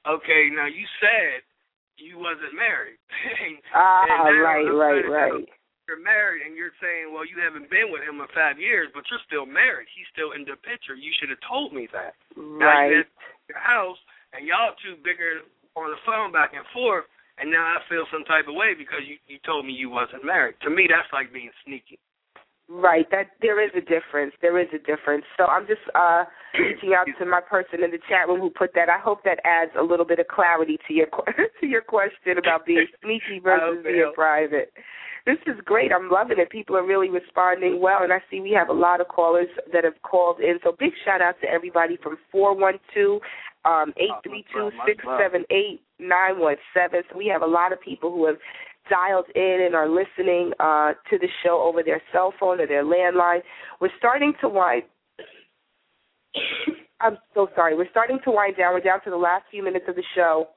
okay, 0.06 0.48
now 0.54 0.70
you 0.70 0.86
said 1.02 1.42
you 1.98 2.16
wasn't 2.16 2.54
married. 2.54 2.98
ah, 3.74 4.06
right, 4.40 4.64
right, 4.70 5.04
right. 5.04 5.44
You're 5.90 5.98
married, 6.06 6.46
and 6.46 6.54
you're 6.54 6.70
saying, 6.78 7.10
well, 7.10 7.26
you 7.26 7.42
haven't 7.42 7.66
been 7.66 7.90
with 7.90 8.06
him 8.06 8.22
in 8.22 8.30
five 8.30 8.62
years, 8.62 8.94
but 8.94 9.02
you're 9.10 9.26
still 9.26 9.42
married. 9.42 9.90
He's 9.90 10.06
still 10.14 10.38
in 10.38 10.46
the 10.46 10.54
picture. 10.62 10.94
You 10.94 11.10
should 11.18 11.34
have 11.34 11.42
told 11.42 11.74
me 11.74 11.90
that. 11.90 12.14
Right. 12.38 12.62
Now 12.62 13.02
you 13.02 13.02
your 13.50 13.58
house, 13.58 13.98
and 14.30 14.46
y'all 14.46 14.78
two 14.78 14.94
bigger 15.02 15.42
on 15.74 15.90
the 15.90 15.98
phone 16.06 16.30
back 16.30 16.54
and 16.54 16.62
forth, 16.70 17.10
and 17.42 17.50
now 17.50 17.74
I 17.74 17.82
feel 17.90 18.06
some 18.14 18.22
type 18.22 18.46
of 18.46 18.54
way 18.54 18.78
because 18.78 19.02
you 19.02 19.18
you 19.26 19.42
told 19.42 19.66
me 19.66 19.74
you 19.74 19.90
wasn't 19.90 20.22
married. 20.22 20.62
To 20.62 20.70
me, 20.70 20.86
that's 20.86 21.10
like 21.10 21.34
being 21.34 21.50
sneaky. 21.66 21.98
Right. 22.70 23.10
That 23.10 23.30
there 23.42 23.58
is 23.58 23.72
a 23.74 23.80
difference. 23.80 24.32
There 24.40 24.56
is 24.60 24.68
a 24.72 24.78
difference. 24.78 25.24
So 25.36 25.46
I'm 25.46 25.66
just 25.66 25.82
uh 25.96 26.22
reaching 26.54 26.94
out 26.94 27.06
to 27.18 27.26
my 27.26 27.40
person 27.40 27.82
in 27.82 27.90
the 27.90 27.98
chat 28.08 28.28
room 28.28 28.40
who 28.40 28.48
put 28.48 28.70
that. 28.74 28.88
I 28.88 28.98
hope 28.98 29.24
that 29.24 29.38
adds 29.44 29.72
a 29.78 29.82
little 29.82 30.06
bit 30.06 30.20
of 30.20 30.28
clarity 30.28 30.78
to 30.86 30.94
your 30.94 31.06
to 31.60 31.66
your 31.66 31.82
question 31.82 32.38
about 32.38 32.64
being 32.64 32.86
sneaky 33.02 33.40
versus 33.42 33.82
being 33.82 34.12
private. 34.14 34.72
This 35.26 35.38
is 35.46 35.60
great. 35.64 35.90
I'm 35.92 36.08
loving 36.08 36.38
it. 36.38 36.48
People 36.48 36.76
are 36.76 36.86
really 36.86 37.10
responding 37.10 37.80
well, 37.80 38.02
and 38.02 38.12
I 38.12 38.20
see 38.30 38.40
we 38.40 38.52
have 38.52 38.68
a 38.68 38.72
lot 38.72 39.00
of 39.00 39.08
callers 39.08 39.48
that 39.72 39.84
have 39.84 40.00
called 40.02 40.40
in. 40.40 40.58
So 40.62 40.74
big 40.78 40.92
shout 41.04 41.20
out 41.20 41.34
to 41.42 41.50
everybody 41.50 41.98
from 42.00 42.18
four 42.30 42.56
one 42.56 42.78
two 42.94 43.18
um 43.64 43.92
eight 43.96 44.14
three 44.22 44.44
two 44.54 44.70
six 44.86 45.04
seven 45.20 45.44
eight 45.50 45.82
nine 45.98 46.38
one 46.38 46.56
seven. 46.72 47.02
So 47.10 47.18
we 47.18 47.26
have 47.26 47.42
a 47.42 47.46
lot 47.46 47.72
of 47.72 47.80
people 47.80 48.12
who 48.12 48.26
have 48.26 48.38
dialed 48.88 49.26
in 49.34 49.62
and 49.66 49.74
are 49.74 49.88
listening 49.88 50.52
uh, 50.60 50.92
to 51.10 51.18
the 51.18 51.28
show 51.44 51.62
over 51.62 51.82
their 51.82 52.02
cell 52.12 52.32
phone 52.38 52.60
or 52.60 52.66
their 52.66 52.84
landline. 52.84 53.40
We're 53.80 53.90
starting 53.98 54.32
to 54.40 54.48
wind. 54.48 54.82
I'm 57.00 57.16
so 57.34 57.48
sorry. 57.54 57.76
We're 57.76 57.90
starting 57.90 58.18
to 58.24 58.30
wind 58.30 58.56
down. 58.58 58.74
We're 58.74 58.80
down 58.80 59.02
to 59.04 59.10
the 59.10 59.16
last 59.16 59.44
few 59.50 59.64
minutes 59.64 59.86
of 59.88 59.96
the 59.96 60.04
show. 60.14 60.48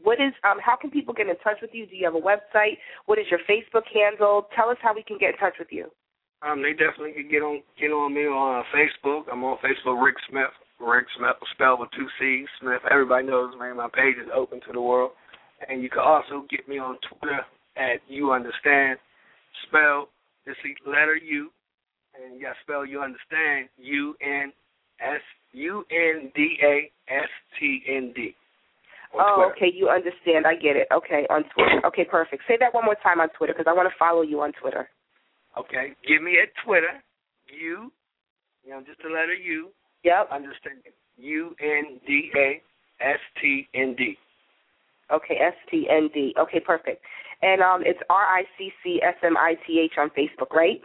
What 0.00 0.14
is 0.20 0.32
um 0.44 0.58
how 0.64 0.76
can 0.76 0.90
people 0.90 1.12
get 1.12 1.26
in 1.26 1.36
touch 1.42 1.58
with 1.60 1.70
you? 1.72 1.84
Do 1.86 1.96
you 1.96 2.04
have 2.04 2.14
a 2.14 2.20
website? 2.20 2.78
What 3.06 3.18
is 3.18 3.26
your 3.30 3.40
Facebook 3.50 3.82
handle? 3.92 4.46
Tell 4.54 4.70
us 4.70 4.76
how 4.80 4.94
we 4.94 5.02
can 5.02 5.18
get 5.18 5.30
in 5.30 5.36
touch 5.38 5.54
with 5.58 5.68
you. 5.70 5.90
Um, 6.40 6.62
they 6.62 6.70
definitely 6.70 7.12
can 7.12 7.28
get 7.28 7.42
on 7.42 7.62
get 7.80 7.90
on 7.90 8.14
me 8.14 8.22
on 8.22 8.62
uh, 8.62 8.64
Facebook. 8.70 9.24
I'm 9.30 9.42
on 9.42 9.58
Facebook, 9.58 9.98
Ricc 9.98 10.14
Smith. 10.30 10.54
Ricc 10.80 11.10
Smith, 11.18 11.36
spelled 11.52 11.80
with 11.80 11.90
two 11.90 12.06
C's. 12.20 12.46
Smith. 12.60 12.80
Everybody 12.90 13.26
knows, 13.26 13.54
man. 13.58 13.76
My 13.76 13.88
page 13.92 14.14
is 14.22 14.30
open 14.32 14.60
to 14.66 14.72
the 14.72 14.80
world. 14.80 15.10
And 15.66 15.82
you 15.82 15.90
can 15.90 16.00
also 16.00 16.46
get 16.50 16.68
me 16.68 16.78
on 16.78 16.98
Twitter 17.08 17.40
at 17.76 18.00
You 18.08 18.32
Understand, 18.32 18.98
spell 19.66 20.08
this 20.46 20.56
letter 20.86 21.16
U, 21.16 21.50
and 22.14 22.36
you 22.36 22.42
got 22.42 22.56
spell 22.62 22.86
You 22.86 23.00
Understand, 23.02 23.68
U 23.78 24.14
N 24.22 24.52
S 25.00 25.20
U 25.52 25.84
N 25.90 26.30
D 26.34 26.58
A 26.62 26.90
S 27.08 27.28
T 27.58 27.82
N 27.88 28.12
D. 28.14 28.34
Oh, 29.14 29.50
okay. 29.54 29.72
You 29.72 29.88
understand. 29.88 30.46
I 30.46 30.54
get 30.54 30.76
it. 30.76 30.86
Okay, 30.92 31.26
on 31.30 31.44
Twitter. 31.54 31.80
Okay, 31.86 32.04
perfect. 32.04 32.42
Say 32.46 32.56
that 32.60 32.74
one 32.74 32.84
more 32.84 32.96
time 33.02 33.20
on 33.20 33.28
Twitter 33.30 33.54
because 33.56 33.66
I 33.68 33.74
want 33.74 33.88
to 33.88 33.98
follow 33.98 34.22
you 34.22 34.42
on 34.42 34.52
Twitter. 34.60 34.88
Okay. 35.56 35.92
Give 36.06 36.22
me 36.22 36.36
at 36.42 36.50
Twitter, 36.64 37.02
U, 37.58 37.90
you 38.64 38.70
know, 38.70 38.80
just 38.86 39.00
the 39.02 39.08
letter 39.08 39.32
U. 39.32 39.70
Yep. 40.04 40.28
Understand. 40.30 40.76
U 41.16 41.56
N 41.60 42.00
D 42.06 42.30
A 42.36 42.62
S 43.00 43.18
T 43.40 43.66
N 43.74 43.94
D. 43.96 44.16
Okay, 45.12 45.36
S 45.40 45.54
T 45.70 45.86
N 45.90 46.10
D. 46.12 46.34
Okay, 46.38 46.60
perfect. 46.60 47.02
And 47.42 47.62
um, 47.62 47.82
it's 47.84 48.00
R 48.10 48.24
I 48.24 48.42
C 48.58 48.70
C 48.82 49.00
S 49.02 49.14
M 49.22 49.36
I 49.36 49.54
T 49.66 49.80
H 49.80 49.92
on 49.98 50.10
Facebook, 50.10 50.54
right? 50.54 50.80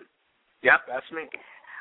Yep, 0.63 0.81
that's 0.88 1.12
me. 1.12 1.23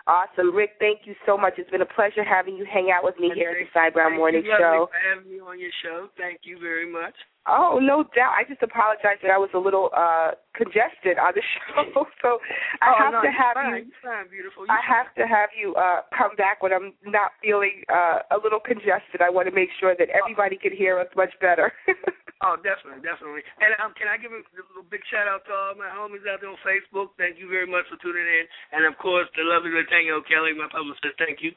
Awesome, 0.06 0.50
Ricc. 0.50 0.74
Thank 0.80 1.06
you 1.06 1.14
so 1.24 1.38
much. 1.38 1.54
It's 1.58 1.70
been 1.70 1.82
a 1.82 1.86
pleasure 1.94 2.24
having 2.26 2.56
you 2.56 2.66
hang 2.66 2.90
out 2.90 3.04
with 3.04 3.14
me 3.20 3.30
And 3.30 3.38
here 3.38 3.50
at 3.50 3.62
the 3.62 3.70
Sai 3.72 3.90
Browne 3.90 4.16
Morning 4.16 4.42
you, 4.44 4.50
Show. 4.58 4.90
for 4.90 4.98
having 4.98 5.30
me 5.30 5.38
on 5.38 5.60
your 5.60 5.70
show. 5.82 6.08
Thank 6.18 6.40
you 6.42 6.58
very 6.58 6.90
much. 6.90 7.14
Oh, 7.46 7.78
no 7.82 8.02
doubt. 8.14 8.34
I 8.38 8.42
just 8.46 8.62
apologize 8.62 9.18
that 9.22 9.30
I 9.30 9.38
was 9.38 9.50
a 9.54 9.58
little 9.58 9.90
uh 9.94 10.34
congested 10.54 11.18
on 11.18 11.34
the 11.34 11.42
show, 11.70 12.06
so 12.22 12.38
I 12.82 12.90
oh, 12.90 12.98
have 12.98 13.12
no, 13.14 13.22
to 13.22 13.30
have 13.30 13.54
fine. 13.54 13.86
you. 13.86 13.94
Fine, 14.02 14.26
beautiful. 14.30 14.66
You're 14.66 14.74
I 14.74 14.82
have 14.82 15.14
to 15.18 15.26
have 15.26 15.50
you 15.54 15.74
uh 15.74 16.02
come 16.10 16.34
back 16.34 16.62
when 16.62 16.72
I'm 16.72 16.94
not 17.06 17.34
feeling 17.42 17.82
uh 17.90 18.26
a 18.30 18.38
little 18.42 18.60
congested. 18.60 19.22
I 19.22 19.30
want 19.30 19.46
to 19.46 19.54
make 19.54 19.70
sure 19.78 19.94
that 19.98 20.10
everybody 20.10 20.58
can 20.58 20.74
hear 20.74 20.98
us 20.98 21.10
much 21.14 21.34
better. 21.40 21.72
Oh, 22.42 22.58
definitely, 22.58 22.98
definitely. 23.06 23.46
And 23.62 23.70
um, 23.78 23.94
can 23.94 24.10
I 24.10 24.18
give 24.18 24.34
a 24.34 24.42
little 24.50 24.82
big 24.90 25.06
shout 25.06 25.30
out 25.30 25.46
to 25.46 25.52
all 25.54 25.78
my 25.78 25.86
homies 25.94 26.26
out 26.26 26.42
there 26.42 26.50
on 26.50 26.58
Facebook? 26.66 27.14
Thank 27.14 27.38
you 27.38 27.46
very 27.46 27.70
much 27.70 27.86
for 27.86 27.94
tuning 28.02 28.26
in. 28.26 28.44
And 28.74 28.82
of 28.82 28.98
course, 28.98 29.30
the 29.38 29.46
lovely 29.46 29.70
Latanya 29.70 30.18
Kelly, 30.26 30.50
my 30.58 30.66
publicist. 30.66 31.14
Thank 31.22 31.38
you. 31.38 31.54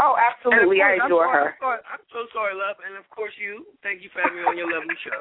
oh, 0.00 0.16
absolutely. 0.16 0.80
I 0.80 0.96
And 0.96 1.04
of 1.04 1.12
adore 1.12 1.28
course, 1.28 1.36
her. 1.36 1.48
I'm, 1.52 1.60
sorry, 1.60 1.80
I'm 1.92 2.04
so 2.08 2.20
sorry, 2.32 2.54
love. 2.56 2.80
And 2.80 2.96
of 2.96 3.04
course, 3.12 3.36
you. 3.36 3.68
Thank 3.84 4.00
you 4.00 4.08
for 4.16 4.24
having 4.24 4.40
me 4.40 4.48
on 4.48 4.56
your 4.56 4.72
lovely 4.72 4.96
show. 5.04 5.20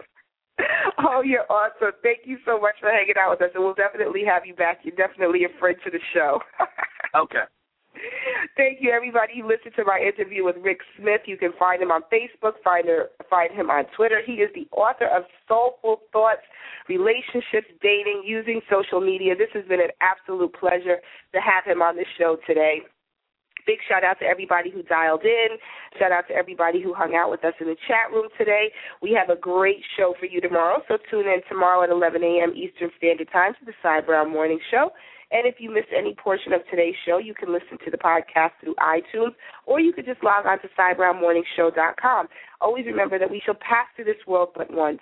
oh, 1.03 1.19
you're 1.19 1.49
awesome. 1.51 1.91
Thank 1.99 2.23
you 2.23 2.39
so 2.47 2.55
much 2.61 2.79
for 2.79 2.87
hanging 2.87 3.19
out 3.19 3.35
with 3.35 3.43
us, 3.43 3.51
and 3.53 3.63
we'll 3.63 3.75
definitely 3.75 4.23
have 4.23 4.45
you 4.47 4.55
back. 4.55 4.87
You're 4.87 4.95
definitely 4.95 5.43
a 5.43 5.51
friend 5.59 5.75
to 5.83 5.91
the 5.91 5.99
show. 6.15 6.39
Okay. 7.13 7.45
Thank 8.57 8.79
you, 8.81 8.91
everybody. 8.91 9.33
You 9.35 9.47
listened 9.47 9.73
to 9.77 9.85
my 9.85 9.99
interview 9.99 10.43
with 10.43 10.55
Ricc 10.57 10.79
Smith. 10.97 11.21
You 11.25 11.37
can 11.37 11.51
find 11.57 11.81
him 11.81 11.91
on 11.91 12.01
Facebook, 12.11 12.53
find, 12.63 12.87
her, 12.87 13.09
find 13.29 13.51
him 13.51 13.69
on 13.69 13.85
Twitter. 13.95 14.21
He 14.25 14.33
is 14.33 14.49
the 14.53 14.67
author 14.75 15.07
of 15.07 15.23
Soulful 15.47 16.01
Thoughts, 16.11 16.43
Relationships, 16.89 17.71
Dating, 17.81 18.23
Using 18.25 18.61
Social 18.69 19.01
Media. 19.01 19.35
This 19.35 19.49
has 19.53 19.65
been 19.65 19.81
an 19.81 19.91
absolute 20.01 20.53
pleasure 20.53 20.97
to 21.33 21.39
have 21.39 21.65
him 21.65 21.81
on 21.81 21.95
the 21.95 22.05
show 22.17 22.37
today. 22.47 22.81
Big 23.65 23.79
shout 23.87 24.03
out 24.03 24.19
to 24.19 24.25
everybody 24.25 24.69
who 24.69 24.83
dialed 24.83 25.23
in. 25.23 25.55
Shout 25.97 26.11
out 26.11 26.27
to 26.27 26.33
everybody 26.33 26.81
who 26.83 26.93
hung 26.93 27.15
out 27.15 27.31
with 27.31 27.45
us 27.45 27.53
in 27.61 27.67
the 27.67 27.77
chat 27.87 28.11
room 28.11 28.27
today. 28.37 28.71
We 29.01 29.11
have 29.13 29.29
a 29.29 29.39
great 29.39 29.79
show 29.95 30.13
for 30.19 30.25
you 30.25 30.41
tomorrow, 30.41 30.81
so 30.89 30.97
tune 31.09 31.27
in 31.27 31.39
tomorrow 31.47 31.83
at 31.83 31.89
11 31.89 32.23
a.m. 32.23 32.51
Eastern 32.55 32.91
Standard 32.97 33.31
Time 33.31 33.53
to 33.59 33.65
the 33.65 33.71
Sai 33.81 34.01
Browne 34.01 34.31
Morning 34.31 34.59
Show. 34.69 34.91
And 35.33 35.47
if 35.47 35.55
you 35.57 35.73
missed 35.73 35.89
any 35.97 36.13
portion 36.13 36.53
of 36.53 36.61
today's 36.69 36.93
show, 37.07 37.17
you 37.17 37.33
can 37.33 37.51
listen 37.51 37.79
to 37.83 37.91
the 37.91 37.97
podcast 37.97 38.51
through 38.61 38.75
iTunes, 38.75 39.33
or 39.65 39.79
you 39.79 39.91
could 39.91 40.05
just 40.05 40.23
log 40.23 40.45
on 40.45 40.59
to 40.59 40.67
CyBrownMorningShow.com. 40.79 42.27
Always 42.61 42.85
remember 42.85 43.17
that 43.17 43.31
we 43.31 43.41
shall 43.43 43.55
pass 43.55 43.87
through 43.95 44.05
this 44.05 44.27
world 44.27 44.49
but 44.55 44.71
once. 44.71 44.99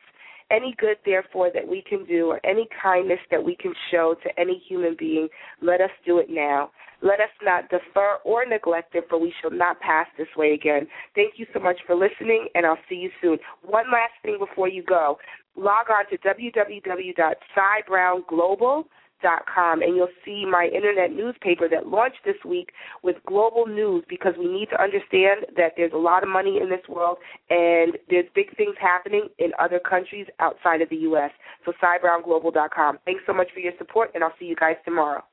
Any 0.50 0.74
good, 0.78 0.96
therefore, 1.06 1.52
that 1.54 1.68
we 1.68 1.84
can 1.88 2.06
do, 2.06 2.28
or 2.28 2.40
any 2.46 2.70
kindness 2.82 3.20
that 3.30 3.44
we 3.44 3.58
can 3.58 3.74
show 3.92 4.16
to 4.24 4.40
any 4.40 4.64
human 4.68 4.96
being, 4.98 5.28
let 5.62 5.82
us 5.82 5.92
do 6.06 6.20
it 6.20 6.30
now. 6.30 6.72
Let 7.02 7.20
us 7.20 7.32
not 7.42 7.70
defer 7.70 8.20
or 8.24 8.46
neglect 8.46 8.96
it, 8.96 9.08
for 9.10 9.20
we 9.20 9.34
shall 9.42 9.52
not 9.52 9.82
pass 9.82 10.08
this 10.18 10.30
way 10.38 10.54
again. 10.54 10.88
Thank 11.14 11.34
you 11.38 11.46
so 11.54 11.60
much 11.60 11.80
for 11.86 11.94
listening, 11.94 12.48
and 12.56 12.66
I'll 12.66 12.80
see 12.88 12.96
you 12.96 13.12
soon. 13.22 13.38
One 13.64 13.92
last 13.92 14.14
thing 14.24 14.38
before 14.40 14.70
you 14.70 14.84
go. 14.84 15.20
Log 15.58 15.90
on 15.90 16.06
to 16.10 16.18
www.cybrownglobal.com 16.18 18.86
and 19.24 19.96
you'll 19.96 20.08
see 20.26 20.46
my 20.46 20.70
internet 20.74 21.12
newspaper 21.12 21.68
that 21.70 21.88
launched 21.88 22.20
this 22.26 22.36
week 22.46 22.72
with 23.04 23.16
global 23.26 23.66
news 23.66 24.04
because 24.10 24.34
we 24.38 24.48
need 24.48 24.68
to 24.70 24.82
understand 24.82 25.46
that 25.56 25.74
there's 25.78 25.94
a 25.94 25.98
lot 25.98 26.24
of 26.24 26.30
money 26.30 26.60
in 26.62 26.70
this 26.70 26.88
world 26.90 27.18
and 27.50 27.98
there's 28.10 28.26
big 28.36 28.56
things 28.58 28.76
happening 28.80 29.28
in 29.40 29.52
other 29.60 29.80
countries 29.80 30.28
outside 30.40 30.82
of 30.82 30.90
the 30.90 30.98
U.S. 30.98 31.32
So 31.66 31.74
cybrownglobal.com. 31.82 33.00
Thanks 33.06 33.24
so 33.26 33.34
much 33.34 33.50
for 33.54 33.60
your 33.60 33.74
support, 33.78 34.12
and 34.14 34.24
I'll 34.24 34.34
see 34.40 34.46
you 34.46 34.56
guys 34.56 34.76
tomorrow. 34.86 35.24